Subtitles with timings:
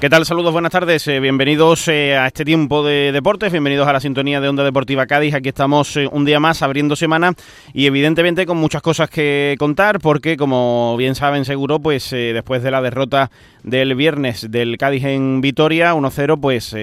[0.00, 0.24] ¿Qué tal?
[0.24, 1.06] Saludos, buenas tardes.
[1.08, 5.04] Eh, bienvenidos eh, a este tiempo de deportes, bienvenidos a la sintonía de Onda Deportiva
[5.04, 5.34] Cádiz.
[5.34, 7.34] Aquí estamos eh, un día más abriendo semana
[7.74, 12.70] y evidentemente con muchas cosas que contar porque como bien saben seguro, pues después de
[12.70, 13.30] la derrota
[13.62, 16.74] del viernes del Cádiz en Vitoria, 1-0, pues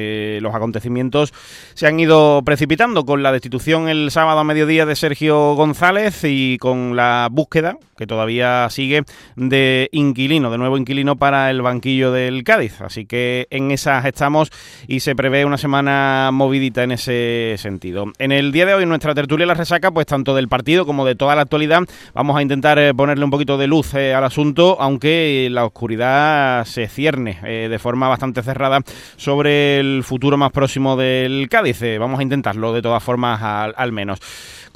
[0.44, 1.34] los acontecimientos
[1.74, 6.60] se han ido precipitando con la destitución el sábado a mediodía de Sergio González y
[6.60, 9.06] con la búsqueda, que todavía sigue,
[9.36, 12.80] de inquilino, de nuevo inquilino para el banquillo del Cádiz.
[12.82, 14.52] Así que en esas estamos
[14.88, 18.06] y se prevé una semana movidita en ese sentido.
[18.20, 21.16] En el día de hoy, nuestra tertulia La Resaca, pues tanto del partido como de
[21.16, 21.84] toda la actualidad,
[22.14, 26.66] vamos a intentar eh, ponerle un poquito de luz eh, al asunto, aunque la oscuridad
[26.66, 28.82] se cierne eh, de forma bastante cerrada
[29.16, 31.82] sobre el futuro más próximo del Cádiz.
[32.00, 33.42] vamos a intentarlo de todas formas
[33.76, 34.20] al menos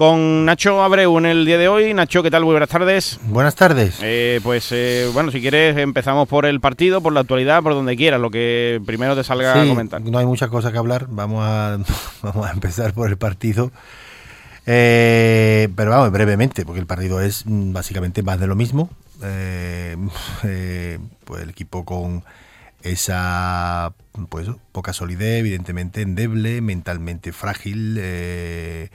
[0.01, 1.93] con Nacho Abreu en el día de hoy.
[1.93, 2.43] Nacho, ¿qué tal?
[2.43, 3.19] Muy buenas tardes.
[3.25, 3.99] Buenas tardes.
[4.01, 7.95] Eh, pues eh, bueno, si quieres empezamos por el partido, por la actualidad, por donde
[7.95, 10.01] quieras, lo que primero te salga a comentar.
[10.01, 11.77] No hay muchas cosas que hablar, vamos a,
[12.23, 13.71] vamos a empezar por el partido.
[14.65, 18.89] Eh, pero vamos, brevemente, porque el partido es mm, básicamente más de lo mismo.
[19.19, 19.99] pues
[21.43, 22.23] el equipo con
[22.81, 23.93] esa
[24.29, 28.89] pues poca solidez, evidentemente endeble, mentalmente frágil, eh,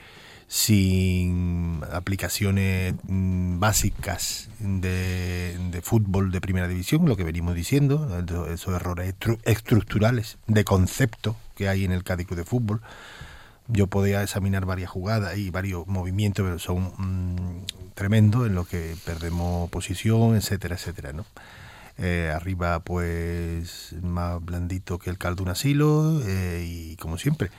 [0.48, 8.08] sin aplicaciones mm, básicas de, fútbol de primera división, lo que venimos diciendo,
[8.52, 12.80] esos errores estructurales de concepto que hay en el Cádiz de fútbol.
[13.68, 18.94] Yo podía examinar varias jugadas y varios movimientos, pero son mm, tremendos en los que
[19.04, 21.24] perdemos posición, etcétera, etcétera, ¿no?
[21.98, 27.50] Eh, arriba, pues, más blandito que el caldo un asilo eh, y como siempre.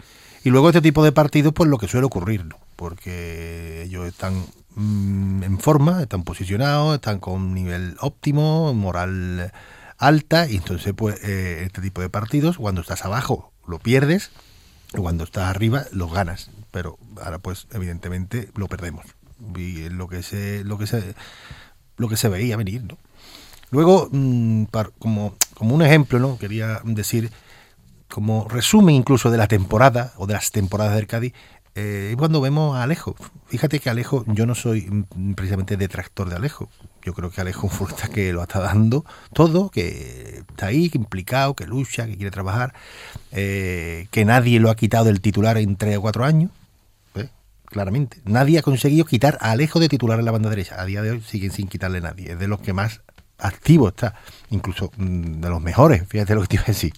[0.44, 2.67] Y luego este tipo de partidos, pues lo que suele ocurrir, ¿no?
[2.78, 4.46] Porque ellos están
[4.76, 9.52] mm, en forma, están posicionados, están con nivel óptimo, moral
[9.98, 14.32] alta, y entonces pues eh, este tipo de partidos, cuando estás abajo lo pierdes,
[14.96, 19.06] cuando estás arriba los ganas, pero ahora pues evidentemente lo perdemos.
[19.56, 21.16] Y es lo que se, lo que se,
[21.98, 22.84] lo que se veía venir.
[23.70, 24.66] Luego, mm,
[25.00, 26.38] como, como un ejemplo, ¿no?
[26.38, 27.32] Quería decir,
[28.10, 31.34] como resumen incluso de la temporada o de las temporadas del Cádiz,
[31.80, 33.16] eh, cuando vemos a Alejo.
[33.46, 36.70] Fíjate que Alejo, yo no soy mm, precisamente detractor de Alejo.
[37.04, 40.98] Yo creo que Alejo es un que lo está dando todo, que está ahí, que
[40.98, 42.74] implicado, que lucha, que quiere trabajar,
[43.32, 46.50] eh, que nadie lo ha quitado del titular en tres o cuatro años.
[47.14, 47.30] ¿eh?
[47.66, 48.22] Claramente.
[48.26, 50.82] Nadie ha conseguido quitar a Alejo de titular en la banda derecha.
[50.82, 52.32] A día de hoy siguen sin quitarle a nadie.
[52.32, 53.02] Es de los que más
[53.38, 54.16] activo está.
[54.50, 56.08] Incluso mm, de los mejores.
[56.08, 56.94] Fíjate lo que te iba a decir.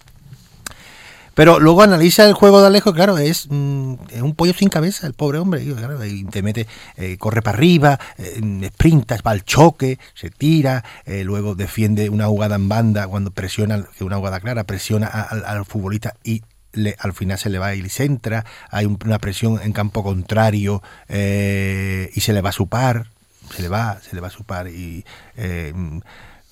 [1.34, 5.14] Pero luego analiza el juego de Alejo, claro, es, mm, un pollo sin cabeza, el
[5.14, 5.62] pobre hombre.
[5.62, 11.24] y te mete, eh, corre para arriba, eh, sprintas, va al choque, se tira, eh,
[11.24, 16.14] luego defiende una jugada en banda cuando presiona, que una jugada clara, presiona al futbolista
[16.24, 16.42] y
[16.72, 22.20] le, al final se le va y centra, hay una presión en campo contrario y
[22.20, 23.06] se le va a su par,
[23.54, 25.04] se le va, se le va a su par y
[25.36, 25.98] mm,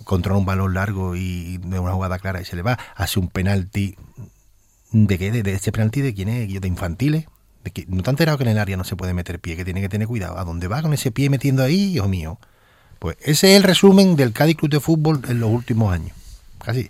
[0.05, 3.28] controla un balón largo y de una jugada clara y se le va, hace un
[3.28, 3.97] penalti
[4.91, 5.31] ¿De qué?
[5.31, 6.60] ¿De, ese penalti de quién es?
[6.60, 7.26] ¿De infantiles?
[7.65, 9.56] ¿De que, ¿No te has enterado que en el área no se puede meter pie?
[9.56, 10.38] Que tiene que tener cuidado.
[10.38, 12.38] ¿A dónde va con ese pie metiendo ahí, hijo mío?
[12.98, 16.16] Pues ese es el resumen del Cádiz Club de Fútbol en los últimos años.
[16.65, 16.88] Casi.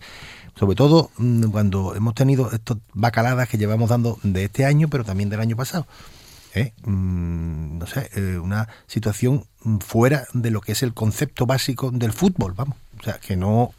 [0.59, 5.05] Sobre todo mm, cuando hemos tenido estas bacaladas que llevamos dando de este año, pero
[5.05, 5.87] también del año pasado.
[6.55, 6.73] ¿Eh?
[6.85, 9.45] Mm, no sé, eh, una situación
[9.81, 12.77] fuera de lo que es el concepto básico del fútbol, vamos.
[13.01, 13.73] O sea, que no,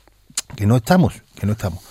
[0.56, 1.84] que no estamos, que no estamos.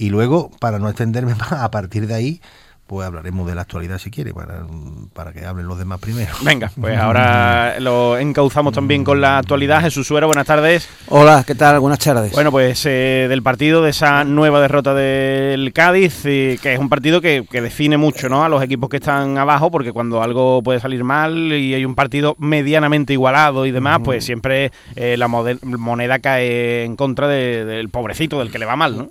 [0.00, 2.40] Y luego, para no extenderme más, a partir de ahí,
[2.86, 4.64] pues hablaremos de la actualidad si quiere, para,
[5.12, 6.32] para que hablen los demás primero.
[6.42, 9.82] Venga, pues ahora lo encauzamos también con la actualidad.
[9.82, 10.88] Jesús Suero, buenas tardes.
[11.08, 11.80] Hola, ¿qué tal?
[11.80, 12.32] Buenas tardes.
[12.32, 16.88] Bueno, pues eh, del partido, de esa nueva derrota del Cádiz, eh, que es un
[16.88, 18.42] partido que, define mucho ¿no?
[18.42, 21.94] a los equipos que están abajo, porque cuando algo puede salir mal y hay un
[21.94, 28.38] partido medianamente igualado y demás, pues siempre eh, la moneda cae en contra del pobrecito,
[28.38, 29.10] del que le va mal, ¿no?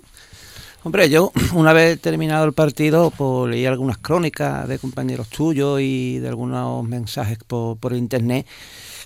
[0.82, 6.18] Hombre, yo una vez terminado el partido, pues leí algunas crónicas de compañeros tuyos y
[6.18, 8.46] de algunos mensajes por, por internet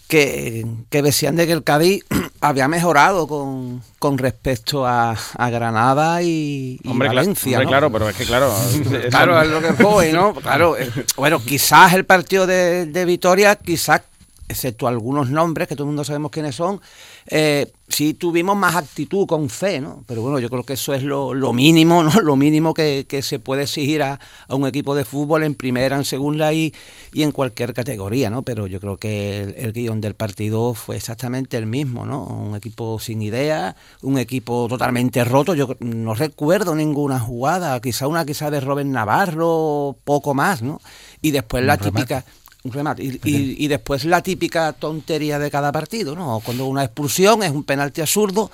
[0.09, 2.05] que, decían de que el Cádiz
[2.41, 7.59] había mejorado con, con respecto a, Granada y, Valencia.
[7.59, 8.55] Hombre, claro, pero es que claro.
[9.11, 10.35] claro, es lo que voy, ¿no?
[10.35, 14.03] Claro, eh, bueno, quizás el partido de, de Vitoria, quizás
[14.49, 16.81] excepto algunos nombres que todo el mundo sabemos quiénes son,
[17.26, 20.05] eh, sí tuvimos más actitud con fe, ¿no?
[20.06, 22.11] Pero bueno, yo creo que eso es lo, mínimo, ¿no?
[22.20, 24.19] Lo mínimo que, se puede exigir a,
[24.49, 26.75] un equipo de fútbol en primera, en segunda y,
[27.12, 28.43] y en cualquier categoría, ¿no?
[28.43, 32.25] Pero yo creo que el, el, guion del partido fue exactamente el mismo, ¿no?
[32.25, 35.55] Un equipo sin idea, un equipo totalmente roto.
[35.55, 40.81] Yo no recuerdo ninguna jugada, quizá una quizá de Robert Navarro, poco más, ¿no?
[41.23, 42.25] Y después la típica
[42.65, 43.03] un remate.
[43.03, 46.41] Y, después la típica tontería de cada partido, ¿no?
[46.45, 48.51] Cuando una expulsión es un penalti absurdo,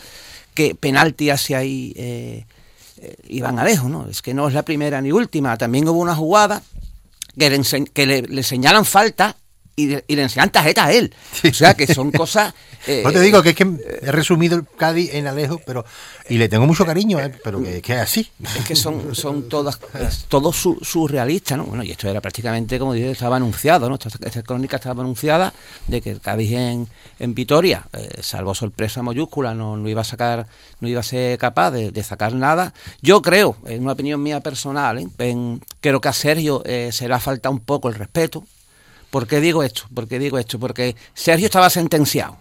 [0.52, 2.44] que penalti hacia ahí eh,
[2.98, 4.08] eh, Iván Alejo, ¿no?
[4.08, 5.56] Es que no es la primera ni última.
[5.56, 6.62] También hubo una jugada
[7.38, 7.62] que le,
[7.92, 9.36] que le señalan falta
[9.82, 11.12] y, le enseñan tarjeta a él.
[11.48, 12.54] O sea, que son cosas...
[12.86, 13.66] Eh, no te digo que es que
[14.00, 15.84] he resumido el Cádiz en Alejo, pero
[16.30, 18.26] y le tengo mucho cariño, eh, pero que, es así.
[18.56, 19.78] Es que son, son todas,
[20.28, 21.64] todos surrealistas, ¿no?
[21.64, 23.96] Bueno, y esto era prácticamente, como dije, estaba anunciado, ¿no?
[23.96, 25.52] Esta, crónica estaba anunciada
[25.88, 26.88] de que el Cádiz en,
[27.18, 30.46] en Vitoria, eh, salvo sorpresa mayúscula, no, no iba a sacar,
[30.80, 32.72] no iba a ser capaz de, sacar nada.
[33.02, 35.06] Yo creo, en una opinión mía personal,
[35.80, 38.42] creo que a Sergio se le ha faltado un poco el respeto,
[39.10, 39.82] ¿Por qué digo esto?
[39.92, 40.58] ¿Por qué digo esto?
[40.58, 42.36] Porque Sergio estaba sentenciado.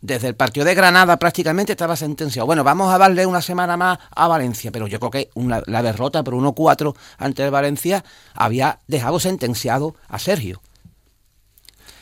[0.00, 2.46] Desde el partido de Granada prácticamente estaba sentenciado.
[2.46, 5.30] Bueno, vamos a darle una semana más a Valencia, pero yo creo que
[5.66, 8.04] la derrota por 1-4 ante Valencia
[8.34, 10.60] había dejado sentenciado a Sergio.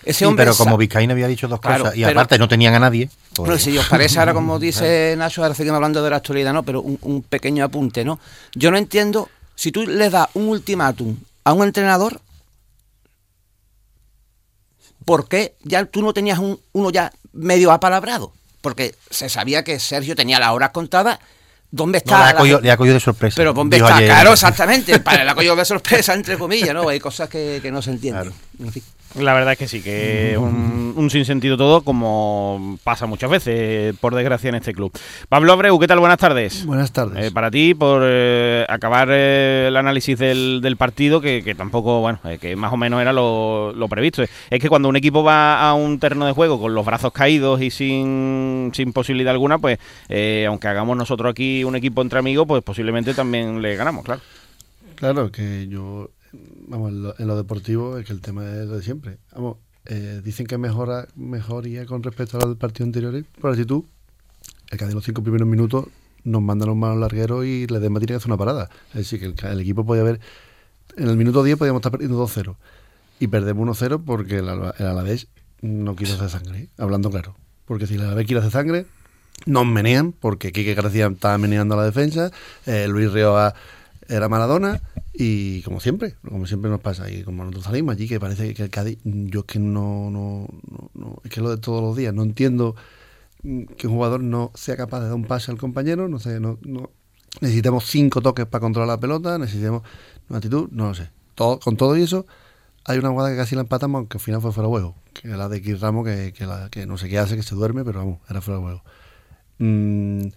[0.05, 3.09] Ese hombre pero como Vizcaína había dicho dos cosas y aparte no tenían a nadie.
[3.35, 3.63] Pues...
[3.63, 6.65] si os parece ahora, como dice Nacho, ahora seguimos hablando de la actualidad, ¿no?
[6.65, 8.19] Pero un, un pequeño apunte, ¿no?
[8.55, 12.21] Yo no entiendo, si tú le das un ultimátum a un entrenador,
[15.05, 18.33] ¿por qué ya tú no tenías un, uno ya medio apalabrado?
[18.61, 21.19] Porque se sabía que Sergio tenía las horas contadas.
[21.71, 22.35] ¿Dónde está?
[22.35, 23.35] No, le, ha cogido, de sorpresa.
[23.37, 23.99] Pero ¿dónde está?
[23.99, 25.01] Claro, exactamente.
[25.01, 26.89] Para el cogido de sorpresa, entre comillas, ¿no?
[26.89, 28.33] Hay cosas que, que no se entienden.
[28.59, 28.83] En fin.
[29.19, 34.15] La verdad es que sí, que un, un sinsentido todo, como pasa muchas veces, por
[34.15, 34.93] desgracia, en este club.
[35.29, 35.99] Pablo Abreu, ¿qué tal?
[35.99, 36.65] Buenas tardes.
[36.65, 37.27] Buenas tardes.
[37.27, 42.01] Eh, para ti, por eh, acabar eh, el análisis del, del partido, que, que, tampoco,
[42.01, 44.23] bueno, que más o menos era lo, lo, previsto.
[44.23, 47.61] Es que cuando un equipo va a un terreno de juego con los brazos caídos
[47.61, 49.79] y sin, sin posibilidad alguna, pues
[50.47, 54.23] aunque hagamos nosotros aquí un equipo entre amigos, pues posiblemente también le ganamos, claro.
[54.97, 56.09] Claro, que yo
[56.69, 59.19] vamos, en lo, deportivo es que el tema es lo de siempre.
[59.35, 63.85] Vamos, eh, dicen que mejora mejoría con respecto al partido anterior por la actitud.
[64.71, 65.87] El que los cinco primeros minutos
[66.25, 68.71] nos mandan un malos larguero y le demás tiene que hacer una parada.
[68.91, 70.21] Es decir, que el, equipo podía haber.
[70.97, 72.57] En el minuto 10 podíamos estar perdiendo 2-0.
[73.21, 75.29] Y perdemos 1-0 porque el, Alavés
[75.61, 77.37] no quiso hacer sangre, hablando claro.
[77.67, 78.87] Porque si el Alavés quiere hacer sangre,
[79.47, 82.31] nos menean, porque Quique García estaba meneando la defensa,
[82.67, 83.55] eh, Luis Rioa
[84.13, 84.83] era Maradona
[85.15, 88.63] y como siempre, como siempre nos pasa y como nosotros salimos allí que parece que
[88.63, 90.49] el Cádiz, yo es que no, no,
[90.95, 92.77] no, es que lo de todos los días, no entiendo
[93.43, 96.59] que un jugador no sea capaz de dar un pase al compañero, no sé, no,
[96.63, 96.91] no
[97.41, 99.83] necesitamos cinco toques para controlar la pelota, necesitamos
[100.29, 101.11] una actitud, no lo sé.
[101.35, 102.27] Todo, con todo y eso,
[102.85, 105.29] hay una jugada que casi la empatamos, aunque al final fue fuera de juego, que
[105.29, 106.35] la de X Ramos, que,
[106.71, 108.83] que no sé qué hace, que se duerme, pero vamos, era fuera de juego.
[109.59, 110.29] Mm,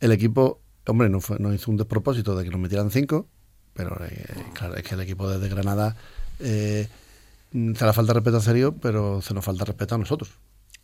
[0.00, 3.28] el equipo Hombre, no, fue, no hizo un despropósito de que nos metieran cinco,
[3.74, 5.96] pero eh, claro, es que el equipo de Granada
[6.40, 6.88] eh,
[7.52, 10.30] se le falta respeto a serio, pero se nos falta respeto a nosotros,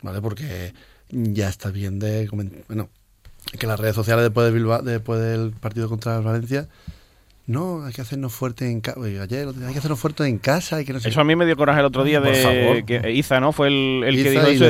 [0.02, 0.20] ¿vale?
[0.20, 0.74] Porque
[1.10, 2.28] ya está bien de...
[2.68, 2.88] Bueno,
[3.58, 6.68] que las redes sociales después, de Bilbao, después del partido contra Valencia
[7.48, 8.98] no, hay que hacernos fuerte en casa.
[9.00, 10.82] Ayer, hay que hacernos fuerte en casa.
[10.82, 13.52] que Eso a mí me dio coraje el otro día de que Iza, ¿no?
[13.52, 14.64] Fue el, que dijo eso.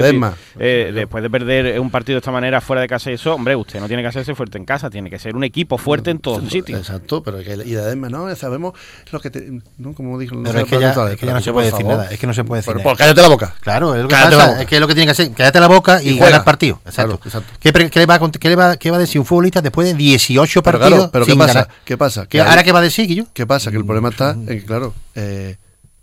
[0.58, 3.56] eh, después de perder un partido de esta manera fuera de casa y eso, hombre,
[3.56, 6.18] usted no tiene que hacerse fuerte en casa, tiene que ser un equipo fuerte en
[6.18, 6.78] todos los sitios.
[6.78, 8.34] Exacto, pero que, y Edesma, ¿no?
[8.36, 8.74] Sabemos
[9.10, 9.94] lo que te, ¿no?
[9.94, 12.10] Como dijo Pero es que, ya, es que ya no se puede decir nada.
[12.10, 12.94] Es que no se puede decir nada.
[12.94, 13.54] cállate la boca.
[13.60, 14.60] Claro, es lo que pasa.
[14.60, 15.30] Es que es lo que tiene que hacer.
[15.32, 16.78] Cállate la boca y, y gana el partido.
[16.84, 17.18] Exacto.
[17.24, 17.54] exacto.
[17.58, 19.88] ¿Qué, qué, le va a, qué, le va, ¿Qué va a decir un futbolista después
[19.88, 21.08] de 18 partidos?
[21.10, 21.68] Pero, ¿qué pasa?
[21.82, 22.26] ¿Qué pasa?
[22.46, 23.26] ¿Ahora qué va a decir, Guillo?
[23.32, 23.70] ¿Qué pasa?
[23.70, 25.56] Que el problema está en que, claro, eh,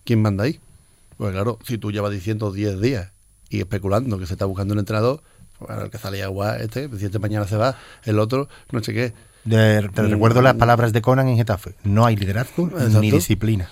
[0.06, 0.60] ¿quién manda ahí?
[1.18, 3.12] Pues claro, si tú llevas diciendo 10 días
[3.50, 5.22] y especulando que se está buscando un entrenador,
[5.60, 9.14] pues el que sale agua este, este mañana se va, el otro, no sé qué.
[9.48, 11.76] te recuerdo las palabras de Conan en Getafe.
[11.84, 13.70] No hay liderazgo ni disciplina.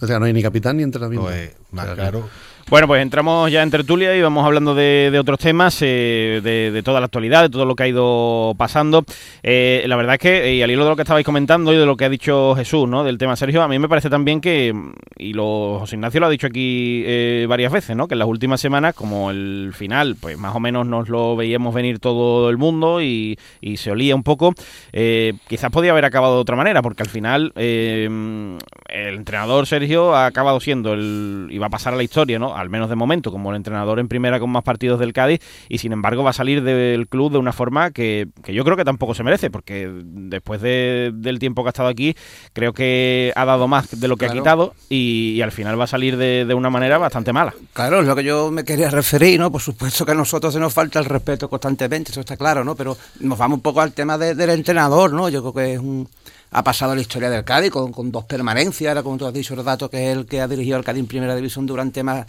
[0.00, 1.26] O sea, no hay ni capitán ni entrenamiento.
[1.26, 2.28] Pues, más claro.
[2.70, 6.98] Bueno, pues entramos ya en tertulia y vamos hablando de, otros temas, eh, de, toda
[6.98, 9.04] la actualidad, de todo lo que ha ido pasando.
[9.42, 11.84] Eh, la verdad es que, y al hilo de lo que estabais comentando y de
[11.84, 13.04] lo que ha dicho Jesús, ¿no?
[13.04, 14.74] Del tema Sergio, a mí me parece también que,
[15.18, 18.08] y lo, José Ignacio lo ha dicho aquí eh, varias veces, ¿no?
[18.08, 21.74] Que en las últimas semanas, como el final, pues más o menos nos lo veíamos
[21.74, 23.38] venir todo el mundo y,
[23.76, 24.54] se olía un poco,
[25.48, 30.60] quizás podía haber acabado de otra manera, porque al final el entrenador Sergio ha acabado
[30.60, 32.53] siendo el, y va a pasar a la historia, ¿no?
[32.54, 35.40] Como, al menos de momento, como el entrenador en primera con más partidos del Cádiz,
[35.68, 38.76] y sin embargo va a salir del club de una forma que, que yo creo
[38.76, 42.16] que tampoco se merece, porque después de, del tiempo que ha estado aquí,
[42.52, 45.88] creo que ha dado más de lo que ha quitado y, al final va a
[45.88, 47.52] salir de, de, una manera bastante mala.
[47.74, 49.52] Claro, es lo que yo me quería referir, ¿no?
[49.52, 52.74] Por supuesto que a nosotros se nos falta el respeto constantemente, eso está claro, ¿no?
[52.74, 55.28] Pero nos vamos un poco al tema del entrenador, ¿no?
[55.28, 56.08] Yo creo que es un
[56.54, 59.56] ha pasado la historia del Cádiz con, con dos permanencias, era como tú has dicho,
[59.56, 62.26] datos que es el que ha dirigido al Cádiz en primera división durante más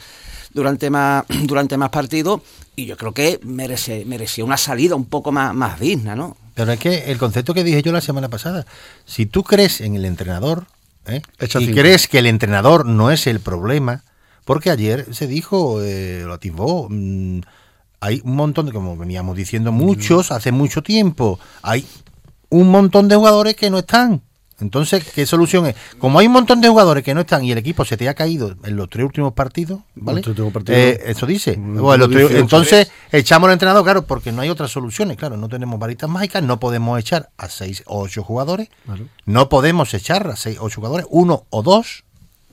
[0.51, 2.41] durante más durante más partidos
[2.75, 6.36] y yo creo que merece merecía una salida un poco más, más digna, ¿no?
[6.55, 8.65] Pero es que el concepto que dije yo la semana pasada,
[9.05, 10.65] si tú crees en el entrenador
[11.05, 11.22] ¿eh?
[11.60, 14.03] y crees que el entrenador no es el problema,
[14.44, 17.41] porque ayer se dijo, eh, lo atisbó, mmm,
[18.00, 21.86] hay un montón de, como veníamos diciendo muchos, hace mucho tiempo, hay
[22.55, 24.21] un montón de jugadores que no están.
[24.62, 25.75] Entonces, ¿qué solución es?
[26.00, 28.13] Como hay un montón de jugadores que no están y el equipo se te ha
[28.13, 30.21] caído en los tres últimos partidos, ¿vale?
[30.67, 31.57] Eh, eso dice.
[31.57, 35.17] Bueno, entonces, echamos al entrenador, claro, porque no hay otras soluciones.
[35.17, 38.69] Claro, no tenemos varitas mágicas, no podemos echar a seis o ocho jugadores.
[39.25, 42.05] No podemos echar a seis o ocho jugadores, uno o dos.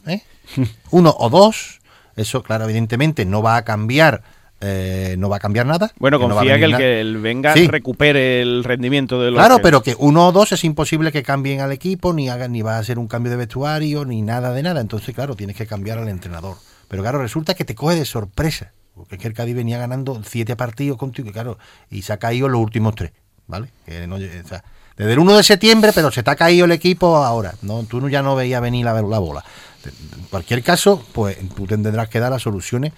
[0.06, 0.22] ¿eh?
[0.90, 1.80] uno o dos.
[2.16, 4.24] Eso, claro, evidentemente no va a cambiar
[4.64, 5.90] eh, no va a cambiar nada.
[5.98, 9.38] Bueno, confía que el que el venga recupere el rendimiento de los.
[9.38, 12.62] Claro, pero que uno o dos es imposible que cambien al equipo, ni hagan, ni
[12.62, 14.80] va a ser un cambio de vestuario, ni nada de nada.
[14.80, 16.56] Entonces, claro, tienes que cambiar al entrenador.
[16.86, 18.72] Pero claro, resulta que te coge de sorpresa.
[18.94, 21.58] Porque es que el Cádiz venía ganando siete partidos contigo, y claro,
[21.90, 23.12] y se ha caído los últimos tres,
[23.46, 23.68] ¿vale?
[23.86, 27.54] desde el 1 de septiembre, pero se te ha caído el equipo ahora.
[27.62, 29.42] No, tú ya no veías venir la, la bola.
[29.84, 32.92] En cualquier caso, pues tú tendrás que dar las soluciones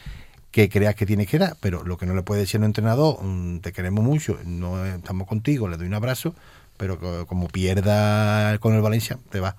[0.54, 2.66] que creas que tienes que dar, pero lo que no le puede decir a un
[2.66, 6.32] entrenador, mm, te queremos mucho, no estamos contigo, le doy un abrazo,
[6.76, 9.56] pero como pierda con el Valencia, te va.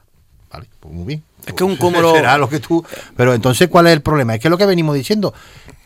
[0.49, 1.23] Vale, pues muy bien.
[1.45, 2.13] Es que un cúmulo...
[2.13, 2.81] Será lo que tú...
[3.17, 4.35] Pero entonces, ¿cuál es el problema?
[4.35, 5.33] Es que lo que venimos diciendo,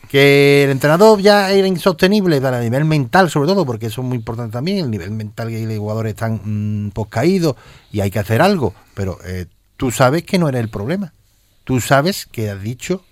[0.08, 4.16] que el entrenador ya era insostenible a nivel mental sobre todo, porque eso es muy
[4.16, 7.56] importante también, el nivel mental que los jugadores están mmm, pues caídos
[7.90, 11.12] y hay que hacer algo, pero eh, tú sabes que no era el problema.
[11.64, 13.02] Tú sabes que has dicho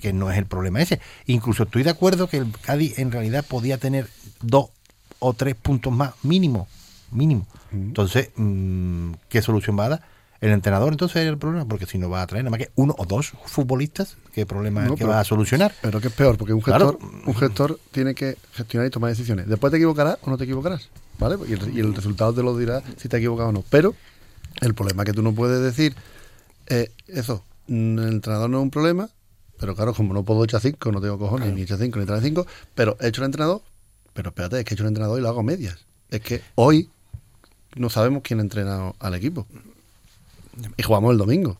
[0.00, 1.00] que no es el problema ese.
[1.26, 4.08] Incluso estoy de acuerdo que el Cádiz en realidad podía tener
[4.40, 4.70] dos
[5.18, 6.68] o tres puntos más mínimo,
[7.10, 7.46] mínimo.
[7.72, 10.02] Entonces, mm, ¿qué solución va a dar?
[10.40, 12.70] El entrenador entonces es el problema, porque si no va a traer nada más que
[12.74, 15.74] uno o dos futbolistas, ¿qué problema es que va a solucionar?
[15.80, 19.48] Pero que es peor, porque un gestor, un gestor tiene que gestionar y tomar decisiones.
[19.48, 21.36] Después te equivocarás o no te equivocarás, ¿vale?
[21.48, 23.64] Y el, y el resultado te lo dirá si te ha equivocado o no.
[23.70, 23.94] Pero
[24.60, 25.96] el problema es que tú no puedes decir,
[26.66, 29.08] eh, eso, mm, el entrenador no es un problema,
[29.58, 32.22] pero claro, como no puedo echar cinco, no tengo cojones, ni echar cinco, ni traer
[32.22, 33.62] cinco, pero he hecho el entrenador,
[34.12, 35.78] pero espérate, es que he hecho el entrenador y lo hago a medias.
[36.10, 36.90] Es que hoy
[37.74, 39.46] no sabemos quién ha entrenado al equipo.
[40.76, 41.58] Y jugamos el domingo.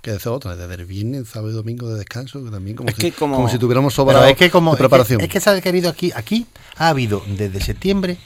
[0.00, 3.10] Que es otra, desde el viernes, sábado y domingo de descanso, que también como, si,
[3.10, 3.48] como...
[3.48, 5.20] si tuviéramos sobrado es que como, de preparación.
[5.20, 8.16] Es que, se ha querido aquí, aquí ha habido desde septiembre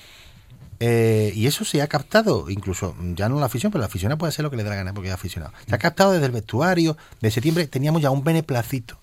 [0.81, 4.29] eh, y eso se ha captado, incluso ya no la afición, pero la afición puede
[4.29, 5.55] hacer lo que le dé la gana porque es aficionado.
[5.67, 8.99] Se ha captado desde el vestuario, de septiembre teníamos ya un beneplacito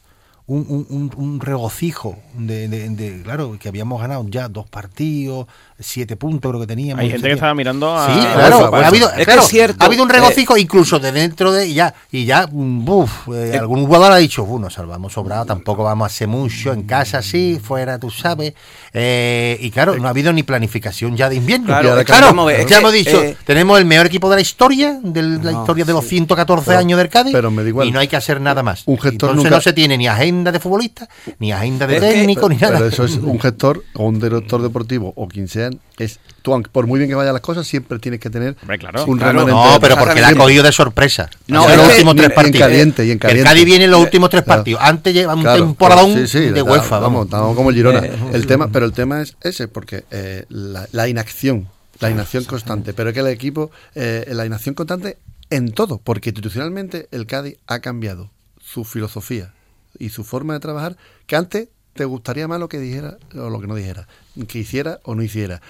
[0.49, 5.47] un, un, un regocijo de, de, claro, que habíamos ganado ya dos partidos,
[5.79, 7.01] siete puntos creo que teníamos.
[7.01, 8.07] Hay gente que estaba mirando a...
[8.07, 12.25] Sí, claro, ha habido, ha habido un regocijo incluso de dentro de y ya, y
[12.25, 16.73] ya, buf, eh, algún jugador ha dicho, nos salvamos sobrado, tampoco vamos a hacer mucho
[16.73, 18.53] en casa, sí, fuera, tú sabes.
[18.93, 21.67] Eh, y claro, no ha habido ni planificación ya de invierno.
[21.67, 25.51] Claro, claro ya hemos dicho, eh, tenemos el mejor equipo de la historia, de la
[25.51, 28.63] historia de los 114 años del Cádiz, pero me y no hay que hacer nada
[28.63, 28.83] más.
[28.85, 31.07] Un gestor Entonces no se tiene ni agenda de futbolista,
[31.39, 32.77] ni agenda de técnico, ni nada.
[32.77, 36.87] Pero eso es un gestor o un director deportivo o quien sea, es tú, por
[36.87, 39.05] muy bien que vayan las cosas, siempre tienes que tener un claro.
[39.45, 41.29] No, pero porque la ha cogido de sorpresa.
[41.47, 42.61] No, en los últimos tres partidos.
[42.61, 43.41] En caliente, y en caliente.
[43.41, 44.81] El Cádiz viene en los últimos tres partidos.
[44.83, 46.99] Antes lleva un temporadón de UEFA.
[46.99, 47.99] Vamos, estamos como el Girona.
[47.99, 51.67] Eh, el tema, pero el tema es ese, porque eh, la, inacción,
[51.99, 55.17] la inacción constante, pero es que el equipo, eh, la inacción constante
[55.49, 58.29] en todo, porque institucionalmente el Cádiz ha cambiado
[58.61, 59.53] su filosofía,
[59.97, 63.59] y su forma de trabajar, que antes te gustaría más lo que dijera o lo
[63.59, 64.07] que no dijera,
[64.47, 65.61] que hiciera o no hiciera,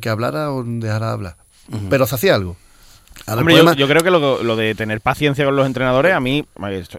[0.00, 1.36] que hablara o dejara de hablar.
[1.88, 2.56] Pero se hacía algo.
[3.26, 6.44] Hombre, yo, creo que lo, de tener paciencia con los entrenadores, a mí,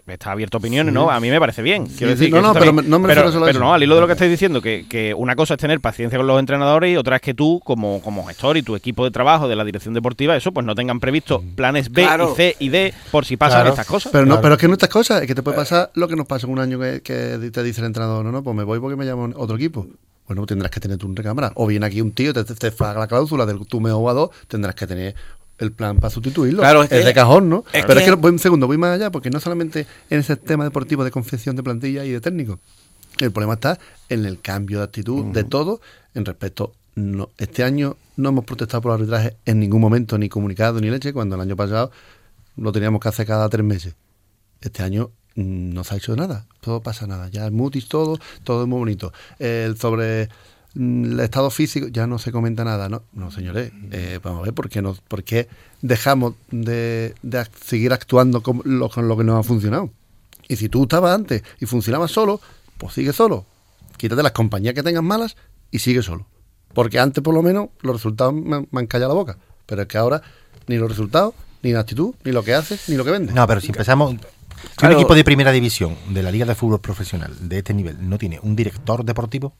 [0.06, 1.10] está abierto a opiniones, ¿no?
[1.10, 1.86] A mí me parece bien.
[1.86, 4.14] Quiero decir no, no, pero, no me pero, pero no, al hilo de lo que
[4.14, 7.34] estáis diciendo, que, una cosa es tener paciencia con los entrenadores y otra es que
[7.34, 10.64] tú, como, como gestor y tu equipo de trabajo de la dirección deportiva, eso, pues
[10.64, 14.12] no tengan previsto planes B y C y D por si pasan estas cosas.
[14.12, 16.16] Pero no, pero es que no estas cosas, es que te puede pasar lo que
[16.16, 18.78] nos pasa en un año que, te dice el entrenador, no, no, pues me voy
[18.78, 19.86] porque me llaman otro equipo
[20.26, 21.52] bueno, tendrás que tener tú un recámara.
[21.56, 24.74] O viene aquí un tío, te, te, te la cláusula del tu mejor jugador, tendrás
[24.74, 25.14] que tener
[25.58, 26.60] el plan para sustituirlo.
[26.60, 27.64] Claro, es, de cajón, ¿no?
[27.72, 30.64] Pero es que voy un segundo, voy más allá, porque no solamente en ese tema
[30.64, 32.58] deportivo de confección de plantilla y de técnico.
[33.18, 35.80] El problema está en el cambio de actitud de todo
[36.14, 36.72] en respecto.
[36.94, 40.90] No, este año no hemos protestado por el arbitraje en ningún momento, ni comunicado ni
[40.90, 41.90] leche, cuando el año pasado
[42.56, 43.94] lo teníamos que hacer cada tres meses.
[44.60, 47.28] Este año no se ha hecho nada, todo pasa nada.
[47.28, 49.12] Ya es mutis todo, todo es muy bonito.
[49.38, 50.28] El sobre
[50.74, 53.02] mm, el estado físico ya no se comenta nada, ¿no?
[53.12, 55.48] No, señores, eh, vamos a ver por qué, no, por qué
[55.80, 59.90] dejamos de, de seguir actuando con lo, con lo que nos ha funcionado.
[60.48, 62.40] Y si tú estabas antes y funcionabas solo,
[62.78, 63.46] pues sigue solo.
[63.96, 65.36] Quítate las compañías que tengas malas
[65.70, 66.26] y sigue solo.
[66.74, 69.38] Porque antes, por lo menos, los resultados me, me han callado la boca.
[69.66, 70.22] Pero es que ahora,
[70.66, 73.34] ni los resultados, ni la actitud, ni lo que haces, ni lo que vendes.
[73.34, 74.16] No, pero si empezamos.
[74.70, 74.94] Si Claro.
[74.96, 78.18] un equipo de primera división de la Liga de Fútbol Profesional de este nivel no
[78.18, 79.54] tiene un director deportivo,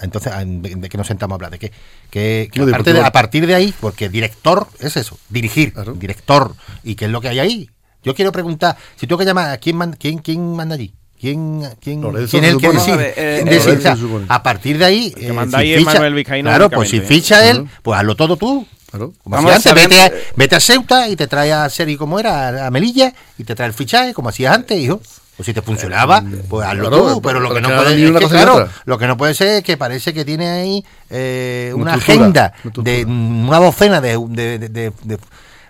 [0.00, 1.50] entonces, ¿de, de qué nos sentamos a hablar?
[1.52, 1.72] ¿De qué?
[2.10, 3.06] Que, que No, aparte de- deportivo.
[3.06, 5.92] a partir de ahí, porque director es eso, dirigir, Claro.
[5.94, 6.54] director.
[6.82, 7.70] ¿Y qué es lo que hay ahí?
[8.02, 10.92] Yo quiero preguntar, si tengo que llamar, ¿a quién, man- quién, quién manda allí?
[11.20, 13.14] ¿Quién, quién, quién es el que decide?
[13.16, 13.76] Eh, ¿Quién eh, decide?
[13.76, 13.96] O sea,
[14.28, 17.48] a partir de ahí, que eh, si ahí es Manuel Vizcaíno claro, pues si ficha
[17.48, 18.66] él, pues hazlo todo tú.
[18.92, 19.12] Claro.
[19.24, 21.96] Como Vamos hacías a antes, vete a, vete a Ceuta y te trae a Seri
[21.96, 25.00] como era, a Melilla, y te trae el fichaje, como hacías antes, hijo.
[25.36, 28.12] Pues si te funcionaba, pues hazlo claro, tú, pero lo que no puede ni es
[28.20, 31.94] que, claro, lo que no puede ser es que parece que tiene ahí eh, Una
[31.94, 35.18] agenda una de una docena de, de, de- de- de-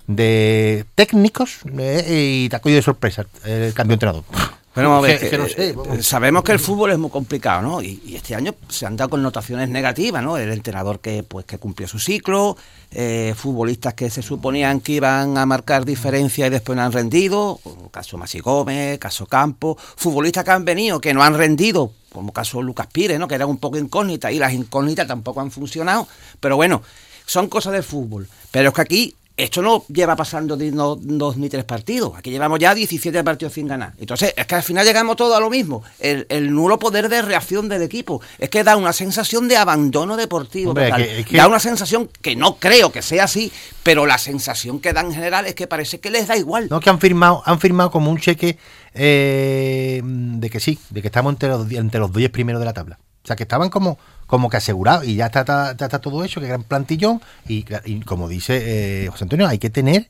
[0.09, 2.05] de técnicos eh,
[2.45, 4.25] y te ha cogido de sorpresa el cambio de entrenador.
[4.75, 6.07] Bueno, Es que- que, que no sé, eh, vamos.
[6.07, 7.83] sabemos que el fútbol es muy complicado, ¿no?
[7.83, 10.39] Y, y este año se han dado connotaciones negativas, ¿no?
[10.39, 12.57] El entrenador que pues que cumplió su ciclo,
[12.91, 17.61] eh, futbolistas que se suponían que iban a marcar diferencia y después no han rendido,
[17.63, 22.33] como caso Masi Gómez, caso Campo, futbolistas que han venido que no han rendido, como
[22.33, 23.29] caso Lucas Pires, ¿no?
[23.29, 26.09] Que era un poco incógnita y las incógnitas tampoco han funcionado,
[26.41, 26.83] pero bueno,
[27.27, 28.27] son cosas del fútbol.
[28.51, 32.13] Pero es que aquí esto no lleva pasando no- dos ni tres partidos.
[32.17, 33.95] Aquí llevamos ya 17 partidos sin ganar.
[33.99, 35.83] Entonces, es que al final llegamos todos a lo mismo.
[35.99, 38.21] El, el nulo poder de reacción del equipo.
[38.39, 40.71] Es que da una sensación de abandono deportivo.
[40.71, 41.03] Hombre, total.
[41.05, 43.51] que- es que- Da una sensación que no creo que sea así,
[43.83, 46.69] pero la sensación que da en general es que parece que les da igual.
[46.71, 48.59] No, que han firmado, han firmado como un cheque
[48.95, 52.73] eh, de que sí, de que estamos entre los, entre los 10 primeros de la
[52.73, 52.99] tabla.
[53.25, 53.99] O sea, que estaban como,
[54.33, 57.21] como que asegurados y ya está, está- ya está todo hecho, que gran plantillón.
[57.47, 57.65] Y,
[58.07, 60.09] como dice eh, José Antonio, hay que tener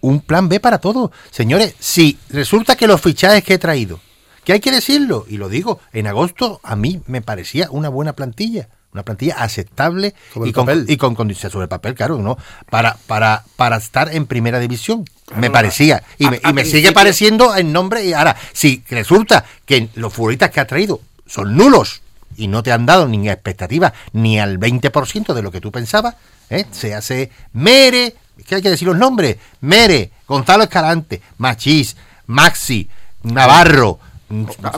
[0.00, 1.10] un plan B para todo.
[1.32, 3.98] Señores, si resulta que los fichajes que he traído,
[4.44, 8.12] que hay que decirlo, y lo digo, en agosto a mí me parecía una buena
[8.12, 10.84] plantilla, una plantilla aceptable y con, papel.
[10.88, 12.38] y con condiciones sobre el papel, claro, ¿no?
[12.70, 16.04] Para, para, para estar en primera división, me parecía.
[16.16, 18.04] Y a- me, a y me sigue pareciendo en nombre.
[18.04, 22.02] Y ahora, si resulta que los futbolistas que ha traído son nulos
[22.36, 26.16] y no te han dado ni expectativa ni al 20% de lo que tú pensabas,
[26.50, 26.66] ¿eh?
[26.70, 32.88] se hace Mere, es que hay que decir los nombres: Mere, Gonzalo Escalante, Machís, Maxi,
[33.24, 33.98] Navarro.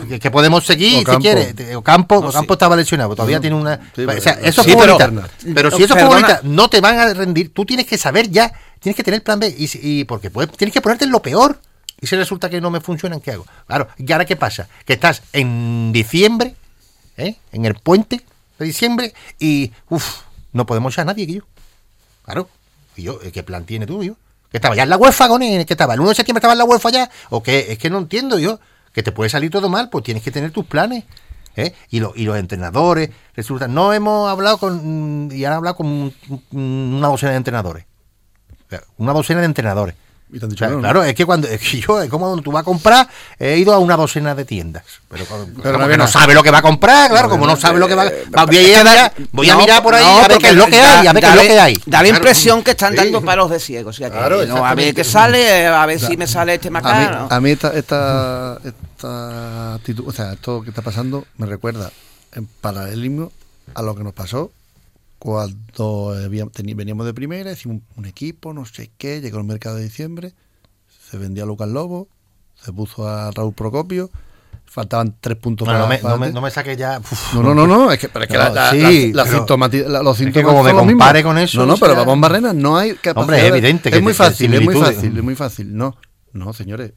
[0.08, 1.20] que- Que podemos seguir Ocampo.
[1.20, 1.54] si quieres.
[1.54, 2.56] Te- Ocampo, No, Ocampo sí.
[2.56, 3.78] estaba lesionado, todavía tiene una.
[3.94, 4.98] Sí, o sea, esos Sí, pero-.
[5.54, 8.96] Pero, si esos futbolistas no te van a rendir, tú tienes que saber ya, tienes
[8.96, 9.54] que tener plan B.
[9.56, 11.60] Y, y porque puedes, tienes que ponerte en lo peor.
[12.00, 13.46] Y si resulta que no me funcionan, ¿qué hago?
[13.68, 14.68] Claro, ¿y ahora qué pasa?
[14.84, 16.56] Que estás en diciembre,
[17.16, 17.36] ¿eh?
[17.52, 18.24] en el puente
[18.58, 20.22] de diciembre, y uff,
[20.52, 21.42] no podemos echar a nadie, que yo.
[22.24, 22.48] Claro.
[22.96, 24.00] Yo, ¿qué plan tiene tú?
[24.50, 26.52] Que estaba ya en la UEFA con él, que estaba el 1 de septiembre estaba
[26.54, 28.60] en la UEFA ya, o que es que no entiendo yo,
[28.92, 31.02] que te puede salir todo mal, pues tienes que tener tus planes.
[31.56, 31.74] ¿eh?
[31.90, 36.14] Y, lo- y los entrenadores, resulta, no hemos hablado con, y han hablado con
[36.52, 37.84] una docena de entrenadores.
[38.96, 39.94] Una docena de entrenadores.
[40.34, 40.82] Y te han dicho sea, no, ¿no?
[40.82, 43.56] claro, es que cuando es que yo, es como cuando tú vas a comprar, he
[43.56, 44.82] ido a una docena de tiendas.
[45.08, 47.78] Pero, como no que no sabe lo que va a comprar, claro, como no sabe
[47.78, 48.04] lo que va,
[48.46, 50.66] voy a, ir a mirar, voy a mirar por ahí a ver qué es lo
[50.66, 51.76] que hay, a ver qué da es lo la- que hay.
[51.86, 53.90] Da la impresión que están dando palos de ciego.
[53.90, 56.68] O sea, que Claro, no, a ver qué sale, a ver si me sale este
[56.70, 57.28] macano.
[57.30, 61.90] a mí esta, esta, esta actitud, o sea, esto que está pasando me recuerda
[62.32, 63.30] en paralelismo
[63.74, 64.50] a lo que nos pasó
[65.18, 66.14] cuando
[66.76, 70.34] veníamos de primera, hicimos un, equipo, no sé qué, llegó el mercado de diciembre,
[71.10, 72.08] se vendía a Lucas Lobo,
[72.54, 74.10] se puso a Raúl Procopio,
[74.66, 76.98] faltaban tres puntos Bueno, no, me, para- no, me, no me saques ya.
[76.98, 79.24] uf, No, no, no, no, es que, pero es que la, No, la- sí, la-
[79.24, 81.76] la pero- sintomati- la- los que síntomas como me los compare con eso, No, no,
[81.76, 84.52] pero sea- vamos Barrena, no hay capacidad Hombre, es de- evidente que es muy fácil,
[84.54, 85.76] es muy fácil, es muy fácil.
[85.76, 85.96] No,
[86.32, 86.92] no, señores,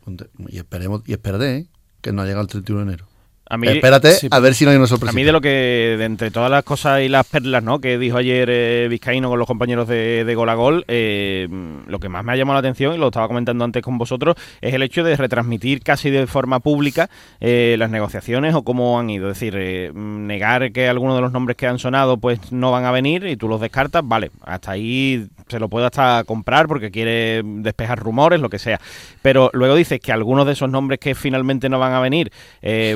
[0.49, 1.67] y esperemos, y esperé, ¿eh?
[2.01, 3.07] que no ha llegado el 31 de enero.
[3.49, 5.11] A mí, Espérate sí, a ver si no hay una sorpresa.
[5.11, 7.79] A mí de lo que, de entre todas las cosas y las perlas, ¿no?
[7.79, 11.47] Que dijo ayer eh, Vizcaíno con los compañeros de, de Gol a Gol, eh,
[11.87, 14.35] lo que más me ha llamado la atención, y lo estaba comentando antes con vosotros,
[14.59, 19.09] es el hecho de retransmitir casi de forma pública eh, las negociaciones o cómo han
[19.09, 19.31] ido.
[19.31, 22.91] Es decir, negar que algunos de los nombres que han sonado pues no van a
[22.91, 27.41] venir y tú los descartas, vale, hasta ahí se lo puede hasta comprar porque quiere
[27.43, 28.81] despejar rumores, lo que sea.
[29.21, 32.31] Pero luego dices que algunos de esos nombres que finalmente no van a venir,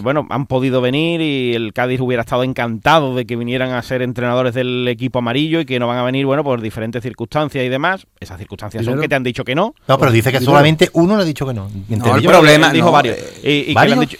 [0.03, 3.82] bueno, vamos han podido venir y el Cádiz hubiera estado encantado de que vinieran a
[3.82, 7.63] ser entrenadores del equipo amarillo y que no van a venir, bueno, por diferentes circunstancias
[7.63, 8.06] y demás.
[8.19, 9.73] Esas circunstancias son que te han dicho que no.
[9.88, 11.69] No, pero dice que solamente uno le ha dicho que no.
[11.89, 13.17] No, el problema- dijo no, varios.
[13.17, 13.93] eh, Y, y que le ¿varios?
[13.97, 14.17] han dicho.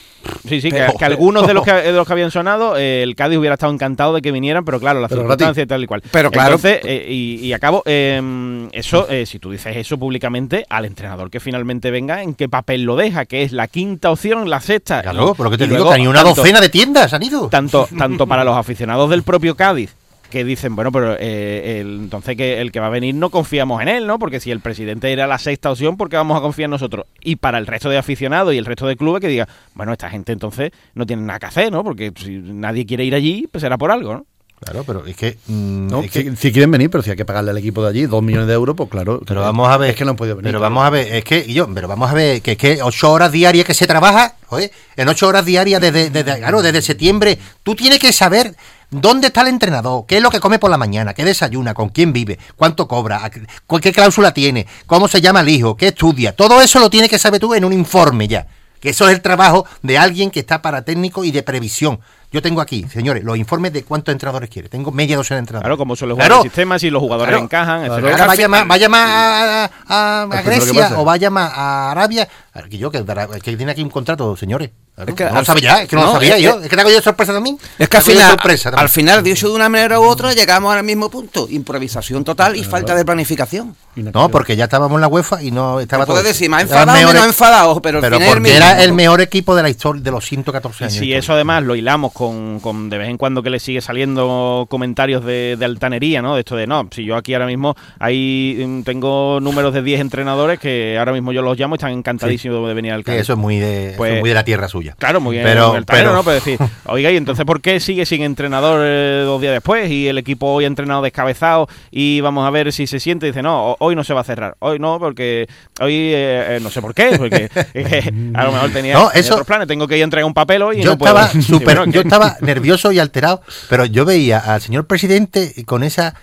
[0.48, 3.04] Sí, sí, que, Pero- que algunos de los que, de los que habían sonado, eh,
[3.04, 5.84] el Cádiz hubiera estado encantado de que vinieran, pero claro, las Pero circunstancias y tal
[5.84, 6.02] y cual.
[6.12, 6.56] Pero claro.
[6.56, 11.30] Entonces, eh, y, y acabo, eh, eso, eh, si tú dices eso públicamente, al entrenador
[11.30, 13.26] que finalmente venga, ¿en qué papel lo deja?
[13.26, 15.02] Que es la quinta opción, la sexta.
[15.02, 16.70] Claro, Y- por lo que te y digo, luego, que ni una tanto- docena de
[16.70, 17.48] tiendas han ido.
[17.50, 19.96] tanto, tanto para los aficionados del propio Cádiz
[20.32, 23.80] que dicen, bueno, pero eh, el- entonces que el que va a venir no confiamos
[23.84, 24.18] en él, ¿no?
[24.18, 27.06] Porque si el presidente era la sexta opción, ¿por qué vamos a confiar nosotros?
[27.22, 30.10] Y para el resto de aficionados y el resto de clubes que diga, bueno, esta
[30.10, 31.84] gente entonces no tiene nada que hacer, ¿no?
[31.84, 34.26] Porque si nadie quiere ir allí, pues será por algo, ¿no?
[34.64, 35.40] Claro, pero es que.
[35.48, 37.82] mm, No, es que- si, si quieren venir, pero si hay que pagarle al equipo
[37.82, 39.20] de allí dos millones de euros, pues claro.
[39.26, 39.90] Pero vamos a ver.
[39.90, 40.50] Es que no han podido venir.
[40.50, 40.72] Pero claro.
[40.76, 43.12] vamos a ver, es que, y yo, pero vamos a ver, que es que ocho
[43.12, 47.40] horas diarias que se trabaja, oye, en ocho horas diarias desde, desde, claro, desde septiembre,
[47.64, 48.56] tú tienes que saber
[48.92, 51.90] dónde está el entrenador, qué es lo que come por la mañana, qué desayuna, con
[51.90, 56.36] quién vive, cuánto cobra, qué cláusula tiene, cómo se llama el hijo, qué estudia.
[56.36, 58.48] Todo eso lo tienes que saber tú en un informe ya.
[58.80, 62.00] Que eso es el trabajo de alguien que está para técnico y de previsión.
[62.32, 64.70] Yo tengo aquí, señores, los informes de cuántos entrenadores quiere.
[64.70, 65.66] Tengo media docena de entrenadores.
[65.66, 66.42] Claro, como suele jugar Claro.
[66.44, 67.44] el sistema, si los jugadores Claro.
[67.44, 68.08] encajan, Claro.
[68.10, 71.30] Ahora vaya más, vaya más a, a- a- a Pues, ¿pero qué Grecia o vaya
[71.30, 72.28] más a Arabia.
[72.70, 73.04] Que yo, que,
[73.44, 74.72] que tiene aquí un contrato, señores.
[74.94, 76.58] Claro, Es que no lo sabía, es que no, lo sabía es yo.
[76.60, 77.58] que- Es que te hago yo sorpresa también.
[77.80, 80.84] Es que al final, sorpresa al final, dicho de una manera u otra, llegamos al
[80.84, 81.48] mismo punto.
[81.50, 83.76] Improvisación total y falta de planificación.
[83.96, 86.16] No, porque ya estábamos en la UEFA y no estaba todo.
[86.16, 89.70] Puedes decir, más enfadado menos enfadado, pero, Pero porque era el mejor equipo de la
[89.70, 90.98] historia de los 114 Y años.
[91.00, 92.21] si eso además lo hilamos con,
[92.62, 96.36] con de vez en cuando que le sigue saliendo comentarios de, de altanería, ¿no?
[96.36, 100.02] De esto de, no, si yo aquí ahora mismo hay mm, tengo números de 10
[100.02, 103.22] entrenadores que ahora mismo yo los llamo y están encantadísimos de venir al Cádiz.
[103.22, 104.96] eso es muy de, Pues- es muy de la tierra suya.
[105.00, 105.46] Claro, muy bien.
[105.46, 106.24] Pero- muy altanero, pero- ¿no?
[106.24, 109.90] Pero decir, oiga, ¿y entonces por qué sigue sin entrenador eh, dos días después?
[109.90, 113.28] Y el equipo hoy ha entrenado descabezado y vamos a ver si se siente.
[113.28, 114.56] Y dice, no, ho- hoy no se va a cerrar.
[114.60, 115.48] Hoy no, porque
[115.80, 117.16] hoy eh, eh, no sé por qué.
[117.18, 119.68] Porque eh, a lo mejor tenía, No, tenía eso- otros planes.
[119.68, 121.18] Tengo que ir a entregar un papel hoy y yo no puedo.
[121.20, 125.64] estaba Sí, bueno, yo que- estaba nervioso y alterado, pero yo veía al señor presidente
[125.66, 126.16] con esa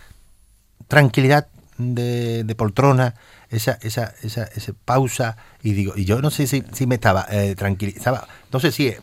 [0.86, 1.46] tranquilidad
[1.78, 3.14] de, de poltrona,
[3.50, 7.26] esa, esa, esa, esa pausa, y digo, y yo no sé si, si me estaba
[7.30, 9.00] eh, tranquilizaba, no sé si eh,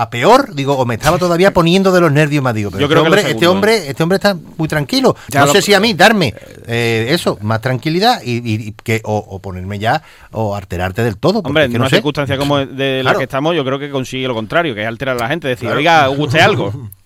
[0.00, 2.86] a peor, digo, o me estaba todavía poniendo de los nervios más, digo, pero Yo
[2.86, 5.16] este, creo que hombre, este segundo, hombre, este hombre está muy tranquilo.
[5.28, 6.34] Ya no lo- sé si a mí darme
[6.66, 11.16] eh, eso, más tranquilidad y, y- y que o, o ponerme ya o alterarte del
[11.16, 11.40] todo.
[11.40, 11.96] Hombre, que en no una sé.
[11.96, 13.18] circunstancia como de la Claro.
[13.18, 15.68] que estamos, yo creo que consigue lo contrario, que es alterar a la gente, decir,
[15.68, 16.72] oiga, guste algo.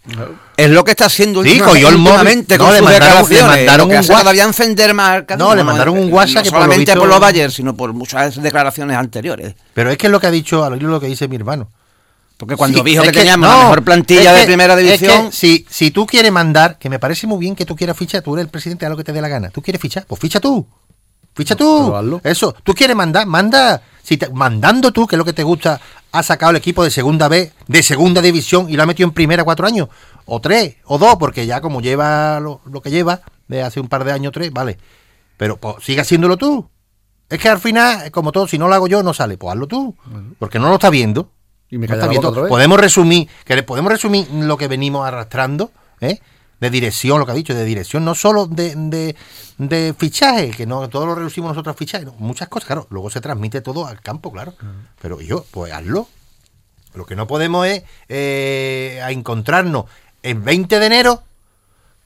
[0.57, 2.12] Es lo que está haciendo Sí, última- cogió el móvil.
[2.18, 3.57] últimamente No, con le sus mandaron- le declaraciones.
[3.66, 6.59] mandaron que un todavía encender más al No, le mandaron un WhatsApp no que por
[6.59, 9.55] lo solamente visto- por los Bayern, sino por muchas declaraciones anteriores.
[9.74, 11.70] Pero es que es lo que ha dicho, al oír lo que dice mi hermano.
[12.42, 14.74] Porque cuando Sí, dijo es que, teníamos no, la mejor plantilla es de que- primera
[14.74, 17.76] es que división, si, si tú quieres mandar, que me parece muy bien que tú
[17.76, 19.50] quieras fichar, tú eres el presidente, haz lo que te dé la gana.
[19.50, 20.05] ¿Tú quieres fichar?
[20.09, 20.66] Pues ficha tú.
[21.37, 21.87] Ficha tú.
[22.24, 22.52] Eso.
[22.64, 23.28] ¿Tú quieres mandar?
[23.28, 23.81] Manda.
[24.02, 26.90] Si te- mandando tú, que es lo que te gusta, has sacado el equipo de
[26.90, 29.87] segunda B, de segunda división y lo ha metido en primera cuatro años.
[30.24, 33.87] O tres, o dos, porque ya como lleva lo, lo que lleva, de hace un
[33.87, 34.78] par de años, tres, vale.
[35.37, 36.68] Pero pues, sigue haciéndolo tú.
[37.28, 39.37] Es que al final, como todo, si no lo hago yo, no sale.
[39.38, 39.94] Pues hazlo tú.
[40.40, 41.31] Porque no lo está viendo.
[41.73, 42.51] Y me No otra vez.
[42.51, 46.21] Podemos resumir, que podemos resumir lo que venimos arrastrando, ¿eh?
[46.61, 49.17] de dirección, lo que ha dicho, de dirección, no solo de, de,
[49.57, 53.09] de fichaje, que no todo lo reducimos nosotros a fichaje, no, muchas cosas, claro, luego
[53.09, 54.55] se transmite todo al campo, claro.
[55.01, 56.09] Pero yo, pues hazlo.
[56.93, 59.87] Lo que no podemos es eh, a encontrarnos
[60.23, 61.23] el 20 de enero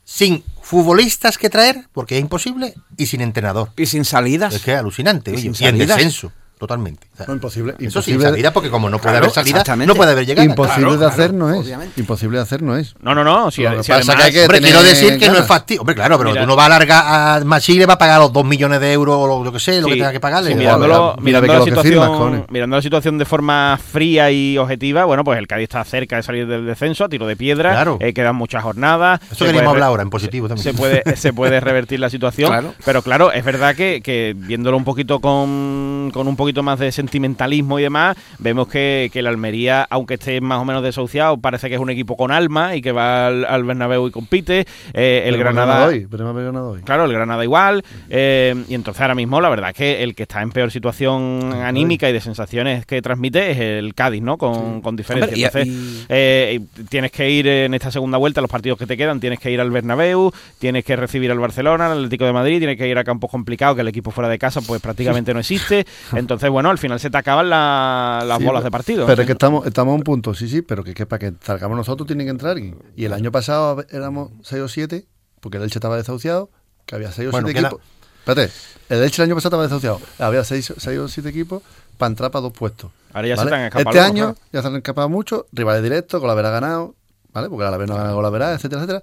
[0.04, 3.70] sin futbolistas que traer, porque es imposible, y sin entrenador.
[3.76, 4.54] y sin salidas.
[4.54, 7.06] Es que es alucinante, Y oye, sin y en descenso, totalmente.
[7.14, 7.72] O sea, No, imposible.
[7.74, 10.44] Eso imposible, salida, porque como no puede Claro, haber salida, no puede haber llegada.
[10.44, 11.60] imposible Claro, de claro, hacer no es.
[11.60, 12.00] obviamente.
[12.00, 12.94] Imposible de hacer no es.
[13.00, 13.50] No, no, no.
[13.50, 15.80] Si, si pasa además, que hay que Hombre, quiero decir que no es factible.
[15.80, 16.42] Hombre, claro, pero Mira.
[16.42, 17.04] tú no vas a alargar
[17.40, 19.80] a Machi le va a pagar los 2 millones de euros o lo que sé,
[19.80, 20.50] lo que Sí, tenga que pagarle.
[20.50, 25.04] sí, mirándolo, mira mirando, de la situación, mirando la situación de forma fría y objetiva,
[25.04, 27.72] bueno, pues el Cádiz está cerca de salir del descenso a tiro de piedra.
[27.72, 27.98] Claro.
[28.00, 29.20] eh, quedan muchas jornadas.
[29.30, 30.62] Eso queríamos hablar ahora, en positivo también.
[30.64, 32.48] Se puede, se puede revertir la situación.
[32.50, 32.72] Claro.
[32.84, 36.92] Pero claro, es verdad que, que viéndolo un poquito con, con un poquito más de
[36.92, 41.68] sentimentalismo y demás, vemos que, que el Almería, aunque esté más o menos desahuciado, parece
[41.68, 44.66] que es un equipo con alma y que va al, al Bernabéu y compite.
[44.94, 45.86] Eh, el Pero Granada.
[45.86, 46.30] hoy, pero
[46.70, 46.80] hoy.
[46.82, 47.84] Claro, el Granada igual.
[48.08, 51.52] eh, y entonces ahora mismo la verdad es que el que está en peor situación
[51.52, 54.36] anímica y de sensaciones que transmite es el Cádiz, ¿no?
[54.38, 55.26] Con, con diferencia.
[55.34, 58.86] Hombre, y- Entonces, y- eh, tienes que ir en esta segunda vuelta, los partidos que
[58.86, 62.32] te quedan, tienes que ir al Bernabéu, tienes que recibir al Barcelona, al Atlético de
[62.32, 65.32] Madrid, tienes que ir a campos complicados, que el equipo fuera de casa pues prácticamente
[65.34, 65.86] no existe.
[66.14, 69.06] Entonces, entonces, bueno, al final se te acaban la- las Sí, bolas de partido.
[69.06, 71.32] Pero es que estamos, estamos a un punto, sí, sí, pero que, que para que
[71.42, 72.58] salgamos nosotros tienen que entrar.
[72.58, 75.06] Y, y el año pasado éramos 6 o 7,
[75.40, 76.50] porque el Elche estaba desahuciado,
[76.84, 77.84] que había 6 o Bueno, 7 queda- equipos.
[78.20, 78.52] Espérate,
[78.88, 81.62] el Elche el año pasado estaba desahuciado, había 6 o 7 equipos
[81.98, 82.90] para entrar para dos puestos.
[83.12, 86.20] Ahora ya se te han escapado Este año ya se han escapado muchos, rivales directos,
[86.20, 86.94] con la vera ganado,
[87.32, 87.48] ¿vale?
[87.48, 89.02] Porque la vera no ha ganado con la vera, etcétera, etcétera.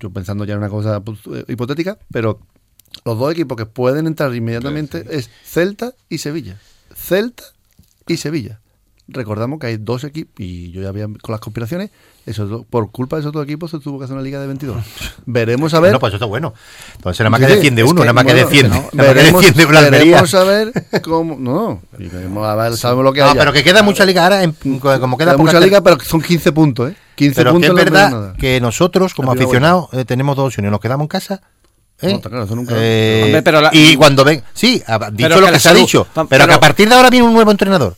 [0.00, 2.40] Yo pensando ya en una cosa pues, eh, hipotética, pero
[3.04, 6.56] los dos equipos que pueden entrar inmediatamente es Celta y Sevilla.
[6.94, 7.44] Celta
[8.06, 8.60] y Sevilla.
[9.06, 11.90] Recordamos que hay dos equipos, y yo ya había con las conspiraciones,
[12.24, 14.46] esos dos- por culpa de esos dos equipos se tuvo que hacer una liga de
[14.46, 14.82] 22.
[15.26, 15.92] Veremos a ver.
[15.92, 16.54] No, pues eso está bueno.
[16.96, 18.70] Entonces nada más Sí, que sí, defiende uno, nada más que defiende.
[18.78, 21.36] no, que veremos, defiende veremos a ver cómo.
[21.38, 23.38] No, y veremos a ver, sabemos lo que No, haya.
[23.40, 24.80] pero que queda mucha liga ahora, en- como
[25.18, 26.96] queda Queda mucha liga, pero son 15 puntos, ¿eh?
[27.16, 30.46] 15 Pero que puntos es no es verdad que nosotros, como aficionados, eh, tenemos dos
[30.46, 30.70] opciones.
[30.72, 31.42] Nos quedamos en casa.
[32.04, 32.10] ¿Eh?
[32.10, 34.42] No, está claro, eso nunca- Eh, Hombre, pero la- y cuando ven.
[34.52, 36.06] Sí, ha dicho Pero lo que se ha dicho.
[36.28, 37.96] Pero, que a partir de ahora viene un nuevo entrenador.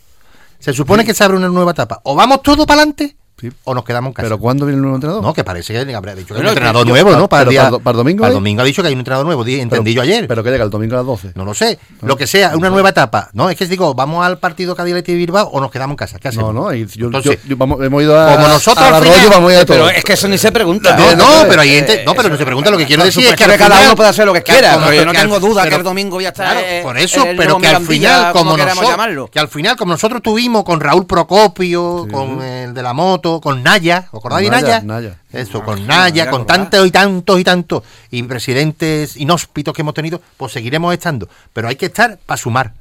[0.58, 2.00] Se supone que se abre una nueva etapa.
[2.04, 3.50] O vamos todos para adelante Sí.
[3.64, 4.26] o nos quedamos en casa.
[4.26, 5.22] Pero ¿cuándo viene el nuevo entrenador?
[5.22, 7.28] no, que parece que habrá dicho que hay un entrenador yo- nuevo, ¿no?
[7.28, 8.94] Para el, día- para para el domingo Para el hay- domingo ha dicho que hay
[8.94, 9.44] un entrenador nuevo.
[9.46, 10.26] Entendí yo ayer.
[10.26, 11.32] Pero que llega el domingo a las 12.
[11.34, 11.78] no lo sé.
[12.00, 13.28] Lo que sea, una nueva etapa.
[13.34, 16.18] No, es que digo, vamos al partido Athletic de Bilbao o nos quedamos en casa.
[16.18, 16.54] ¿Qué hacemos?
[16.54, 19.28] No, no, y yo, Entonces, yo- yo- vamos, hemos ido a, como nosotros a Arroyo,
[19.30, 19.76] vamos a ir a todo.
[19.76, 20.96] Pero es que eso ni se pregunta.
[20.96, 21.16] No, ¿eh?
[21.16, 22.04] no, pero hay gente.
[22.06, 22.70] No, pero no se pregunta.
[22.70, 23.44] Lo que quiero decir es que.
[23.58, 26.24] cada uno puede hacer lo que quiera, yo no tengo duda que el domingo voy
[26.24, 29.28] a estar Claro, eh, por eso, pero que al final, como nosotros, llamarlo.
[29.30, 33.62] que al final, como nosotros tuvimos con Raúl Procopio, con el de la moto, con
[33.62, 35.18] Naya, ¿os acordáis de Naya.
[35.32, 39.82] Eso, con sí, Naya, Naya, con tantos y tantos y tantos, y presidentes inhóspitos que
[39.82, 41.28] hemos tenido, pues seguiremos estando.
[41.52, 42.74] Pero hay que estar para sumar,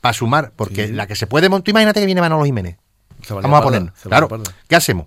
[0.00, 2.76] para sumar, porque la que se puede montar, imagínate que viene Manolo Jiménez.
[3.28, 4.28] Vamos a valía Claro.
[4.68, 5.06] ¿qué hacemos?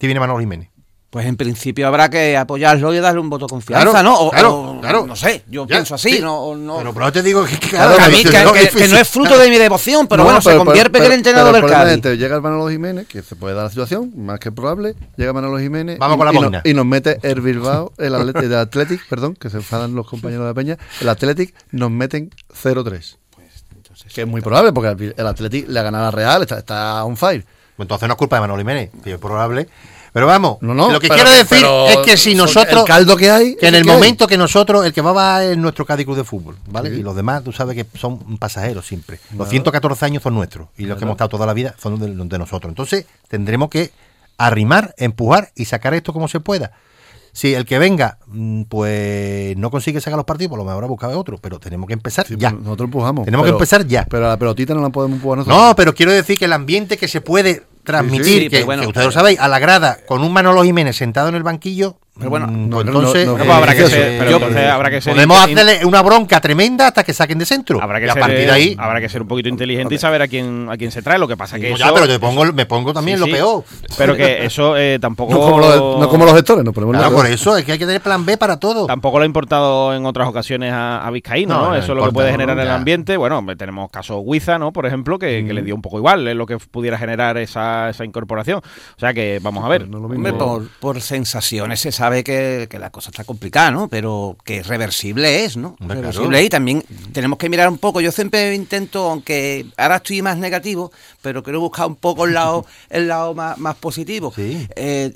[0.00, 0.69] Si viene Manolo Jiménez.
[1.10, 4.14] Pues en principio habrá que apoyarlo y darle un voto de confianza, Claro, ¿no?
[4.20, 5.06] O, claro, o- claro.
[5.08, 6.20] No sé, yo Ya, pienso así, sí.
[6.20, 6.78] no, o no.
[6.78, 9.50] Pero, pero te digo que, que Claro, a claro, mí que- no es fruto de
[9.50, 12.04] mi devoción, pero bueno, se convierte en el entrenador del Cádiz.
[12.16, 14.94] Llega el Manolo Jiménez, que se puede dar la situación, más que probable.
[15.16, 18.14] Llega Manolo Jiménez Vamos y, con la y nos- y nos mete el Bilbao, el,
[18.14, 20.78] el Athletic, perdón, que se enfadan los compañeros de la Peña.
[21.00, 23.16] El Athletic nos meten 0-3.
[24.14, 27.04] que es muy probable, porque el, el Athletic le ha ganado a Real, está, está
[27.04, 27.44] on fire.
[27.76, 29.68] Pues entonces no es culpa de Manolo Jiménez, que es probable.
[30.12, 32.84] Pero vamos, No, no, lo que pero- quiero decir pero es que si nosotros, el
[32.86, 33.96] caldo que hay, que en el que hay.
[33.96, 36.90] momento que nosotros, el que va va es nuestro Cádiz Club de Fútbol, ¿vale?
[36.90, 36.96] Sí.
[36.96, 39.20] Y los demás, tú sabes que son pasajeros siempre.
[39.36, 42.08] Los 114 años son nuestros y los que hemos estado toda la vida son de,
[42.24, 42.70] de nosotros.
[42.70, 43.92] Entonces tendremos que
[44.36, 46.72] arrimar, empujar y sacar esto como se pueda.
[47.32, 51.16] Si el que venga, mm, pues no consigue sacar los partidos, por lo mejor buscado
[51.16, 52.50] otro, pero tenemos que empezar Sí, ya.
[52.50, 53.24] pues Nosotros empujamos.
[53.24, 54.04] Tenemos que empezar ya.
[54.10, 55.60] Pero a la pelotita no la podemos empujar nosotros.
[55.68, 58.82] No, pero quiero decir que el ambiente que se puede transmitir, Sí, sí, que, bueno,
[58.82, 61.96] que ustedes lo sabéis, a la grada con un Manolo Jiménez sentado en el banquillo,
[62.18, 64.18] Pero bueno, mm, no, no, no, entonces no, eh, No, pues habrá que eh, ser-
[64.18, 67.80] pero entonces habrá que ser podemos hacerle una bronca tremenda hasta que saquen de centro.
[67.82, 69.98] Habrá que, y a ser, partir de ahí, habrá que ser un poquito inteligente y
[69.98, 71.18] saber a quién a quién se trae.
[71.18, 73.26] Lo que pasa que pues eso, ya, pero te pongo, me pongo también Sí, lo
[73.26, 73.32] sí.
[73.32, 73.64] peor.
[73.96, 77.14] pero que eso eh, tampoco No como los, no como los gestores, nos ponemos Claro,
[77.14, 78.86] por eso es que hay que tener plan B para todo.
[78.86, 81.68] tampoco lo ha importado en otras ocasiones a, a Vizcaíno, No, ¿no?
[81.70, 83.16] no Eso es lo que puede no, generar en el ambiente.
[83.16, 84.72] Bueno, tenemos caso Huiza, ¿no?
[84.74, 87.79] Por ejemplo, que, que le dio un poco igual, es lo que pudiera generar esa,
[87.88, 88.58] esa incorporación.
[88.58, 89.88] O sea que vamos a ver.
[89.88, 89.98] No.
[89.98, 93.88] Hombre, por, por sensaciones se sabe que, que la cosa está complicada, ¿no?
[93.88, 95.76] Pero que reversible es, ¿no?
[95.80, 96.44] Hombre, reversible claro.
[96.44, 98.00] y también tenemos que mirar un poco.
[98.00, 102.66] Yo siempre intento, aunque ahora estoy más negativo, pero quiero buscar un poco el lado,
[102.90, 104.32] el lado más, más positivo.
[104.34, 104.66] Sí.
[104.76, 105.14] Eh,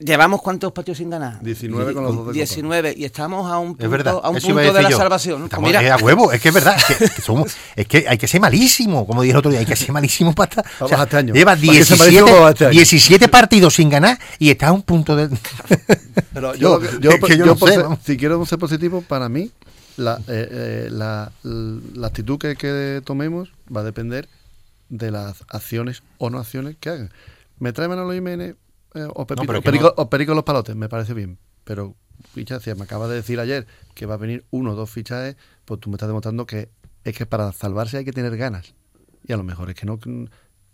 [0.00, 1.40] ¿Llevamos cuántos partidos sin ganar?
[1.42, 2.32] 19 con los dos de Copa.
[2.34, 4.20] 19 y estamos a un Es punto, verdad.
[4.22, 4.96] a un punto a de la yo.
[4.96, 5.38] salvación.
[5.40, 6.76] Pues Estamos- mira, es a huevo, es que es verdad.
[6.78, 9.58] Es que, que somos, es que hay que ser malísimo, como dije el otro día,
[9.58, 10.64] hay que ser malísimo para estar.
[10.78, 11.34] Para bajar este año.
[11.34, 12.72] Lleva Para que sea malísimo 17, para bajar este año.
[12.74, 15.28] 17 partidos sin ganar y está a un punto de.
[16.32, 17.98] Pero Yo- yo, yo, es que yo yo no por sé, ser- vamos.
[18.04, 19.50] si quiero ser positivo, para mí,
[19.96, 24.28] la, eh, eh, la, la actitud que, que tomemos va a depender
[24.90, 27.10] de las acciones o no acciones que hagan.
[27.58, 28.54] Me trae Manolo Jiménez
[29.04, 31.38] o, Pepito- pero o Perico, no- o Perico los palotes, me parece bien.
[31.64, 31.94] Pero,
[32.32, 35.80] ficha, me acaba de decir ayer que va a venir uno o dos fichajes, pues
[35.80, 36.70] tú me estás demostrando que
[37.04, 38.74] es que para salvarse hay que tener ganas.
[39.26, 39.98] Y a lo mejor es que no,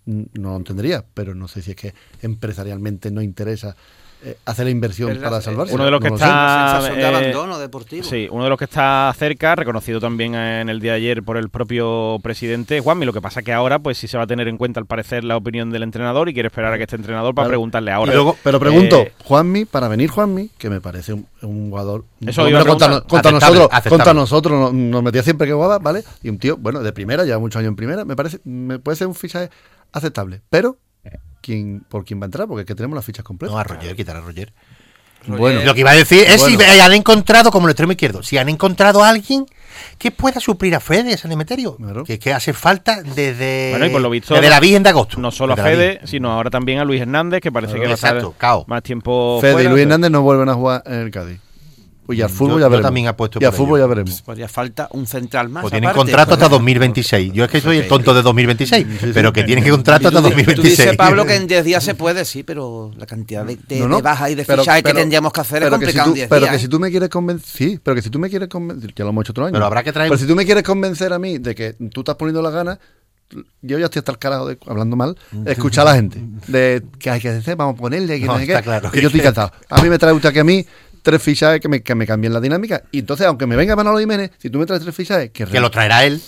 [0.06, 3.76] no lo entendería, pero no sé si es que empresarialmente no interesa
[4.24, 5.74] eh, hacer la inversión para eh, salvarse.
[5.74, 8.04] uno de los que No lo está- una sensación de eh, abandono deportivo.
[8.04, 11.37] Sí, uno de los que está cerca, reconocido también en el día de ayer por
[11.37, 13.04] el propio presidente Juanmi.
[13.06, 15.24] Lo que pasa que ahora, pues sí se va a tener en cuenta al parecer
[15.24, 17.50] la opinión del entrenador y quiere esperar a que este entrenador para Claro.
[17.50, 18.12] preguntarle ahora.
[18.12, 22.04] Y luego- pero pregunto, Eh, Juanmi, para venir Juanmi, que me parece un, un jugador.
[22.26, 23.90] Eso iba a contra, contra Aceptable, nosotros, aceptable.
[23.98, 26.02] contra nosotros nos, nos metía siempre que jugaba, ¿vale?
[26.22, 28.96] Y un tío, bueno, de primera, lleva muchos años en primera, me parece, me puede
[28.96, 29.50] ser un fichaje
[29.92, 30.40] aceptable.
[30.50, 30.76] Pero,
[31.44, 32.48] ¿quién, ¿por quién va a entrar?
[32.48, 33.52] Porque es que tenemos las fichas completas.
[33.54, 34.52] No, a Roger, quitar a Roger.
[35.26, 36.59] bueno, Lo que iba a decir es Bueno.
[36.61, 39.46] si han encontrado, como el extremo izquierdo, si han encontrado a alguien
[39.98, 42.04] que pueda suplir a Fede, San Emeterio, Claro.
[42.04, 45.18] que, que hace falta desde, Bueno, y por lo visto, desde la Virgen de agosto.
[45.20, 47.90] No solo a Fede, sino ahora también a Luis Hernández, que parece que va a
[47.94, 48.64] Exacto, estar cao.
[48.68, 49.68] más tiempo Fede y.
[49.68, 51.40] Luis Hernández no vuelven a jugar en el Cádiz.
[52.06, 52.86] Y al Yo- fútbol yo ya veremos.
[52.88, 53.86] también apuesto Y al fútbol ello.
[53.86, 54.22] ya veremos.
[54.22, 55.62] Pues ya falta un central más.
[55.62, 55.98] Pues tienen aparte.
[56.12, 57.32] contrato hasta 2026.
[57.32, 60.20] Yo es que soy el tonto de 2026, pero que tienen que contrato tú hasta
[60.20, 60.78] di- Tú 2026.
[60.78, 63.88] dices, Pablo, que en 10 días se puede, sí, pero la cantidad de, de, No,
[63.88, 66.04] no, de bajas y de pero- fichajes que tendríamos que hacer es que si complicado
[66.04, 66.50] tú- en 10 Pero días.
[66.50, 66.60] que ¿eh?
[66.60, 69.10] si tú me quieres convencer, sí, pero que si tú me quieres convencer, ya lo
[69.10, 69.52] hemos hecho otro año.
[69.54, 72.00] Pero habrá que traer- Pero si tú me quieres convencer a mí de que tú
[72.00, 72.78] estás poniendo las ganas,
[73.62, 76.20] yo ya estoy hasta el carajo de, hablando mal, escuchar a la gente.
[76.46, 78.64] De que hay que hacer, vamos a ponerle, que no, No, sé está qué.
[78.64, 79.50] claro Y que- yo estoy cansado.
[79.70, 80.64] A mí me trae usted que a mí
[81.04, 82.82] tres fichajes que me, que me cambien la dinámica.
[82.90, 85.60] Y entonces, aunque me venga Manolo Jiménez, si tú me traes tres fichajes, que, Que
[85.60, 86.20] lo traerá él.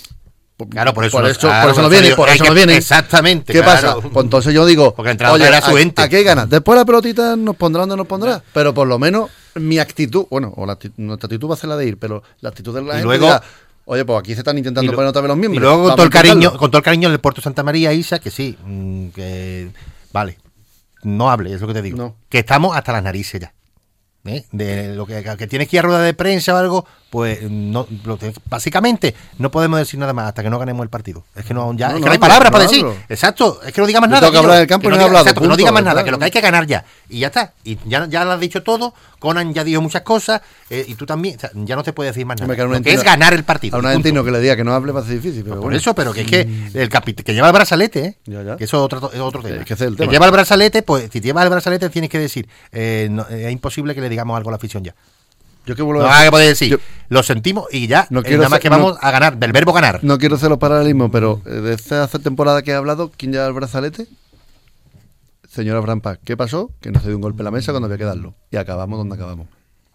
[0.69, 2.77] Claro, por eso, por eso, claro, por eso no viene, por eso que- no viene.
[2.77, 3.53] Exactamente.
[3.53, 3.95] ¿Qué claro.
[3.97, 4.09] pasa?
[4.09, 6.01] Pues entonces yo digo, Porque oye, traerá su ¿a, ente.
[6.01, 6.49] ¿a qué ganas?
[6.49, 8.41] Después la pelotita nos pondrá donde nos pondrá.
[8.53, 11.75] Pero por lo menos mi actitud, bueno, o la nuestra actitud va a ser la
[11.77, 13.43] de ir, pero la actitud de la Y gente luego- dirá,
[13.85, 15.61] oye, pues aquí se están intentando Y poner otra vez los Y miembros.
[15.61, 18.31] luego con todo el cariño, con todo el cariño del Puerto Santa María, Isa, que
[18.31, 19.69] sí, mm, que
[20.11, 20.39] vale,
[21.03, 21.97] no hable, es lo que te digo.
[21.97, 22.15] No.
[22.29, 23.53] Que estamos hasta las narices ya.
[24.27, 24.45] ¿Eh?
[24.51, 27.87] De lo que, que tienes que ir a rueda de prensa o algo, pues no,
[28.49, 31.23] básicamente no podemos decir nada más hasta que no ganemos el partido.
[31.35, 32.85] Es que no, ya, No, es que no hay palabras para decir.
[33.09, 34.21] Exacto, es que no digas más nada.
[34.21, 35.83] tengo que hablar del campo Que no diga- hablado, exacto, que no punto, digas más
[35.83, 36.83] nada, que lo que hay que ganar ya.
[37.09, 37.53] Y ya está.
[37.63, 38.93] Y ya, ya lo has dicho todo.
[39.19, 40.41] Conan ya dijo muchas cosas.
[40.69, 41.37] eh, y tú también.
[41.37, 42.55] o sea, ya no te puede decir más nada.
[42.55, 43.75] Que Lo es ganar el partido.
[43.75, 43.89] A un punto.
[43.89, 45.43] argentino que le diga que no hable va a ser difícil.
[45.43, 45.77] Pero Por bueno.
[45.77, 46.41] eso, pero que es que
[46.73, 48.17] el capit- que lleva el brazalete, ¿eh?
[48.25, 48.57] Ya, ya.
[48.57, 49.57] Que eso es otro, es otro tema.
[49.61, 50.11] Es que ese es el Que tema.
[50.11, 53.95] lleva el brazalete, pues si lleva el brazalete tienes que decir, eh, no, es imposible
[53.95, 54.93] que le digamos algo a la afición ya.
[55.67, 56.77] Yo que vuelvo No a decir- poder decir, yo-
[57.09, 59.51] lo sentimos y ya, No quiero nada más ser- que no- vamos a ganar, del
[59.51, 59.99] verbo ganar.
[60.03, 63.31] No quiero hacer los paralelismos, pero eh, de esta hace temporada que he hablado, ¿quién
[63.33, 64.07] lleva el brazalete?
[65.49, 66.71] Señora Frampa, ¿qué pasó?
[66.81, 68.33] Que nos dio un golpe en la mesa cuando había que darlo.
[68.51, 69.47] Y acabamos donde acabamos.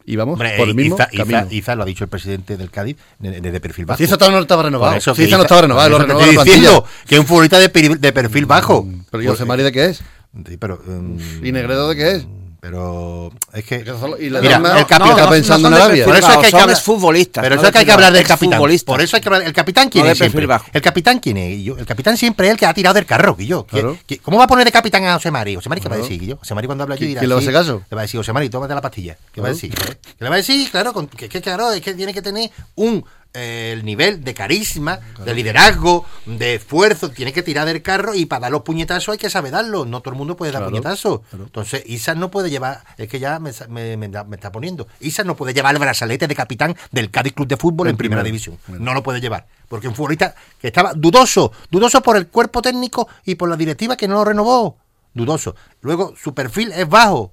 [0.04, 1.38] Y vamos Hombre, por el mismo Iza, camino.
[1.42, 3.98] Iza- Iza lo ha dicho el presidente del Cádiz, de, de- de perfil bajo.
[3.98, 4.96] Si Iza todavía no estaba renovado.
[4.96, 7.26] Eso Si Iza no estaba renovado, lo eso te renovó estoy diciendo que es un
[7.26, 7.68] futbolista de,
[8.12, 8.86] perfil bajo.
[9.10, 10.02] Pero ¿y José Mari de qué es?
[10.48, 12.26] Sí, pero, mm, ¿Y Negredo de qué es?
[12.62, 13.84] Pero es que.
[14.20, 16.04] Y la Mira, el capi- no, está no, pensando no en Arabia.
[16.04, 17.92] Por eso es que hay que hablar, exfutbolistas, Pero eso es que hay que de
[17.94, 18.58] hablar del capitán.
[18.60, 19.42] Por eso hay que hablar.
[19.42, 20.46] ¿El capitán quién es siempre?
[20.72, 21.76] ¿El capitán quién es, Guillo?
[21.76, 23.66] El capitán siempre es el que ha tirado del carro, Guillo.
[23.66, 23.98] ¿Qué- Claro.
[24.22, 25.56] ¿Cómo va a poner de capitán a José Mari?
[25.56, 26.36] José Mari, ¿qué va a decir, Guillo?
[26.36, 27.18] José Mari cuando habla allí ¿Qui- dirá.
[27.22, 27.82] quién le va a hacer caso?
[27.90, 29.18] Le va a decir, José Mari, tómate la pastilla.
[29.32, 29.74] ¿Qué va a decir?
[29.74, 30.70] ¿Qué le va a decir?
[30.70, 35.00] Claro, con- que, que claro, es que tiene que tener un el nivel de carisma,
[35.24, 39.18] de liderazgo, de esfuerzo, tiene que tirar del carro y para dar los puñetazos hay
[39.18, 39.86] que saber darlos.
[39.86, 41.20] No todo el mundo puede dar Claro, puñetazos.
[41.30, 41.44] claro.
[41.44, 44.86] Entonces, Isa no puede llevar, es que ya me, me- me da- me está poniendo.
[45.00, 47.96] Isa no puede llevar el brazalete de capitán del Cádiz Club de Fútbol en, En
[47.96, 48.24] primera primera.
[48.32, 48.58] división.
[48.66, 48.84] Bueno.
[48.84, 49.46] No lo puede llevar.
[49.68, 53.96] Porque un futbolista que estaba dudoso, dudoso por el cuerpo técnico y por la directiva
[53.96, 54.76] que no lo renovó.
[55.14, 55.54] Dudoso.
[55.80, 57.32] Luego, su perfil es bajo.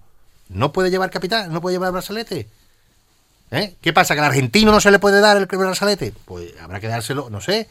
[0.49, 2.47] No puede llevar capitán, no puede llevar brazalete.
[3.51, 3.75] ¿Eh?
[3.81, 4.13] ¿Qué pasa?
[4.13, 6.13] ¿Que al argentino no se le puede dar el brazalete?
[6.25, 7.67] Pues habrá que dárselo, no sé.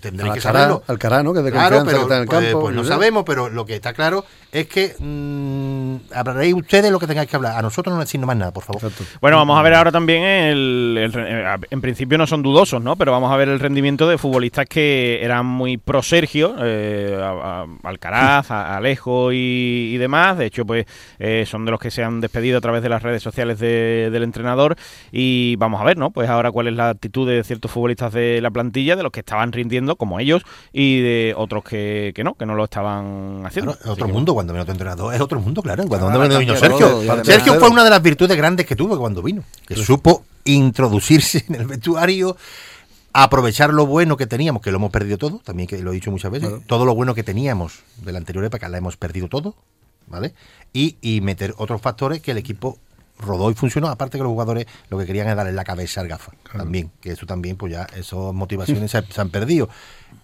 [0.00, 0.82] Tendréis que saberlo.
[0.88, 1.32] Alcaraz, ¿no?
[1.32, 2.92] Que es de Claro, pero que está en el pues, campo, pues no no sé.
[2.92, 7.36] sabemos, pero lo que está claro es que mm, hablaréis ustedes lo que tengáis que
[7.36, 7.56] hablar.
[7.56, 8.82] A nosotros no decimos más nada, por favor.
[8.84, 9.04] Exacto.
[9.20, 12.96] Bueno, vamos a ver ahora también el, el- eh, En principio no son dudosos, ¿no?
[12.96, 17.62] Pero vamos a ver el rendimiento de futbolistas que eran muy pro Sergio, eh, a-
[17.62, 20.38] a- Alcaraz, a- Alejo y, y demás.
[20.38, 20.86] De hecho, pues
[21.18, 24.10] eh, son de los que se han despedido a través de las redes sociales de-
[24.10, 24.76] del entrenador.
[25.12, 26.10] Y vamos a ver, ¿no?
[26.10, 29.20] Pues ahora cuál es la actitud de ciertos futbolistas de la plantilla, de los que
[29.20, 33.74] estaban rindiendo, como ellos, y de otros que, que no, que no lo estaban haciendo.
[33.74, 35.85] Claro, otro que, mundo cuando vino tu entrenador, es otro mundo, claro.
[35.88, 36.88] Cuando Claro, vino Sergio.
[36.88, 41.44] todo, Sergio fue una de las virtudes grandes que tuvo cuando vino, que supo introducirse
[41.48, 42.36] en el vestuario,
[43.12, 46.10] aprovechar lo bueno que teníamos, que lo hemos perdido todo, también que lo he dicho
[46.10, 49.54] muchas veces, todo lo bueno que teníamos de la anterior época la hemos perdido todo,
[50.06, 50.34] ¿vale?
[50.72, 52.78] Y, y meter otros factores que el equipo
[53.18, 56.08] rodó y funcionó, aparte que los jugadores lo que querían es darle la cabeza al
[56.08, 59.68] gafa, también, que eso también, pues ya, esas motivaciones se, se han perdido.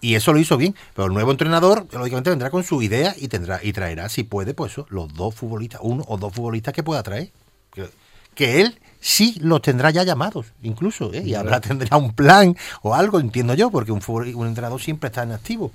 [0.01, 3.29] Y eso lo hizo bien, pero el nuevo entrenador, lógicamente, vendrá con su idea y
[3.29, 6.83] tendrá y traerá, si puede, pues eso, los dos futbolistas, uno o dos futbolistas que
[6.83, 7.31] pueda traer.
[7.73, 7.89] Que,
[8.35, 11.23] que él sí los tendrá ya llamados, incluso, ¿eh?
[11.25, 15.23] y habrá tendrá un plan o algo, entiendo yo, porque un, un entrenador siempre está
[15.23, 15.73] en activo.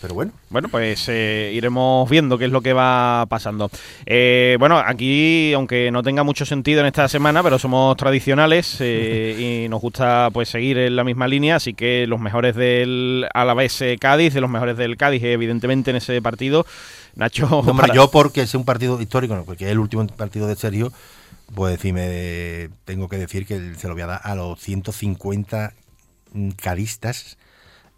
[0.00, 3.70] Pero bueno, Bueno, pues eh, iremos viendo qué es lo que va pasando.
[4.04, 9.64] Eh, bueno, aquí, aunque no tenga mucho sentido en esta semana, pero somos tradicionales eh,
[9.64, 13.80] y nos gusta pues seguir en la misma línea, así que los mejores del Alavés
[13.82, 16.66] eh, Cádiz, de los mejores del Cádiz, evidentemente en ese partido.
[17.14, 20.06] Nacho, No, hombre, para- yo porque es un partido histórico, no, porque es el último
[20.08, 20.92] partido de Sergio,
[21.54, 25.72] pues decirme, tengo que decir que se lo voy a dar a los 150
[26.32, 27.38] mm, caristas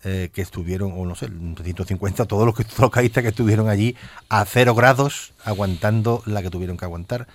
[0.05, 3.69] eh, que estuvieron, o no sé, 150, todos los, que, todos los caristas que estuvieron
[3.69, 3.97] allí
[4.29, 7.27] a cero grados, aguantando la que tuvieron que aguantar.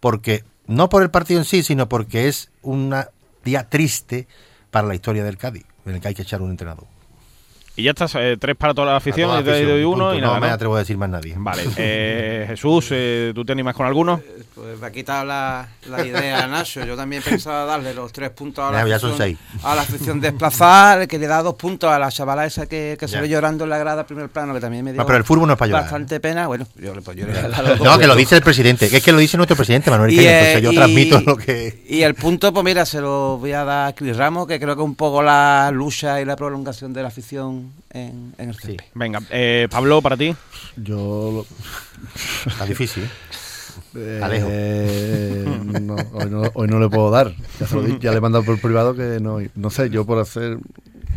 [0.00, 2.94] Porque, no por el partido en sí, sino porque es un
[3.44, 4.26] día triste
[4.70, 6.95] para la historia del Cádiz, en el que hay que echar un entrenador.
[7.78, 10.04] Y ya estás, eh, tres para toda la afición, y toda la te doy uno
[10.10, 10.14] punto.
[10.14, 11.34] y no me atrevo a decir más nadie.
[11.36, 14.18] Vale, eh, Jesús, eh, ¿tú te animas con alguno?
[14.54, 16.82] Pues me ha quitado la, la idea Nacho.
[16.86, 19.62] Yo también pensaba darle los tres puntos a la Ya, ya son afición, seis.
[19.62, 23.06] a la afición desplazada, que le da dos puntos a la chavala esa que, que
[23.08, 23.20] se Ya.
[23.20, 25.46] ve llorando en la grada primer plano, que también me dio No, pero el fútbol
[25.46, 25.82] no es para llorar.
[25.82, 26.46] bastante pena.
[26.46, 28.42] Bueno, yo, le- yo le voy a dar los dos No, que lo dice el
[28.42, 31.20] presidente, que es que lo dice nuestro presidente, Manuel Y, eh, entonces yo y- transmito
[31.20, 31.84] lo que...
[31.90, 34.74] Y el punto, pues mira, se lo voy a dar a Cris Ramos, que creo
[34.74, 38.56] que un poco la lucha y la prolongación de la afición en, en el.
[38.94, 40.34] Venga, eh, Pablo, para ti.
[40.76, 41.44] Yo
[42.46, 43.04] Está difícil.
[43.04, 43.08] ¿eh?
[43.94, 44.48] Eh, Alejo.
[45.80, 47.34] no, hoy, no, hoy no le puedo dar.
[47.60, 49.38] Ya, se lo di- ya le he mandado por privado que no.
[49.54, 50.58] No sé, yo por hacer.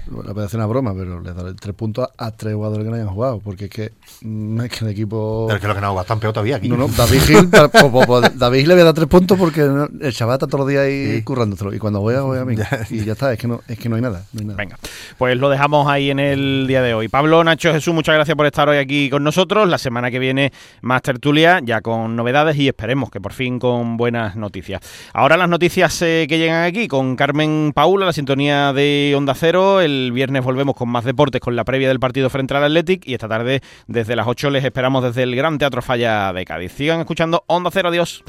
[0.10, 2.96] A hacer una broma, pero le daré tres puntos a, a tres jugadores que no
[2.96, 3.40] hayan jugado.
[3.40, 3.92] Porque es que.
[4.22, 5.46] mm, Es que el equipo.
[5.48, 6.68] Pero es que lo que no están peor todavía aquí.
[6.70, 9.08] No, no, David Gil, pa- po- po- po- David Gil le voy a dar tres
[9.08, 11.24] puntos porque no- el chaval está todos los días ahí Sí.
[11.24, 11.74] currándoselo.
[11.74, 12.56] Y cuando voy a, voy a mí.
[12.90, 14.24] Y ya está, es que no, es que no hay nada.
[14.34, 14.58] No hay nada.
[14.58, 14.78] Venga,
[15.18, 17.08] pues lo dejamos ahí en el día de hoy.
[17.08, 19.68] Pablo, Nacho, Jesús, muchas gracias por estar hoy aquí con nosotros.
[19.70, 20.52] La semana que viene
[20.82, 24.82] más tertulia, ya con novedades y esperemos que por fin con buenas noticias.
[25.14, 29.82] Ahora las noticias eh, que llegan aquí con Carmen Paula, la sintonía de Onda Cero.
[30.06, 33.14] El viernes volvemos con más deportes, con la previa del partido frente al Athletic y
[33.14, 36.72] esta tarde desde las 8 les esperamos desde el Gran Teatro Falla de Cádiz.
[36.72, 38.24] Sigan escuchando Onda Cero, adiós.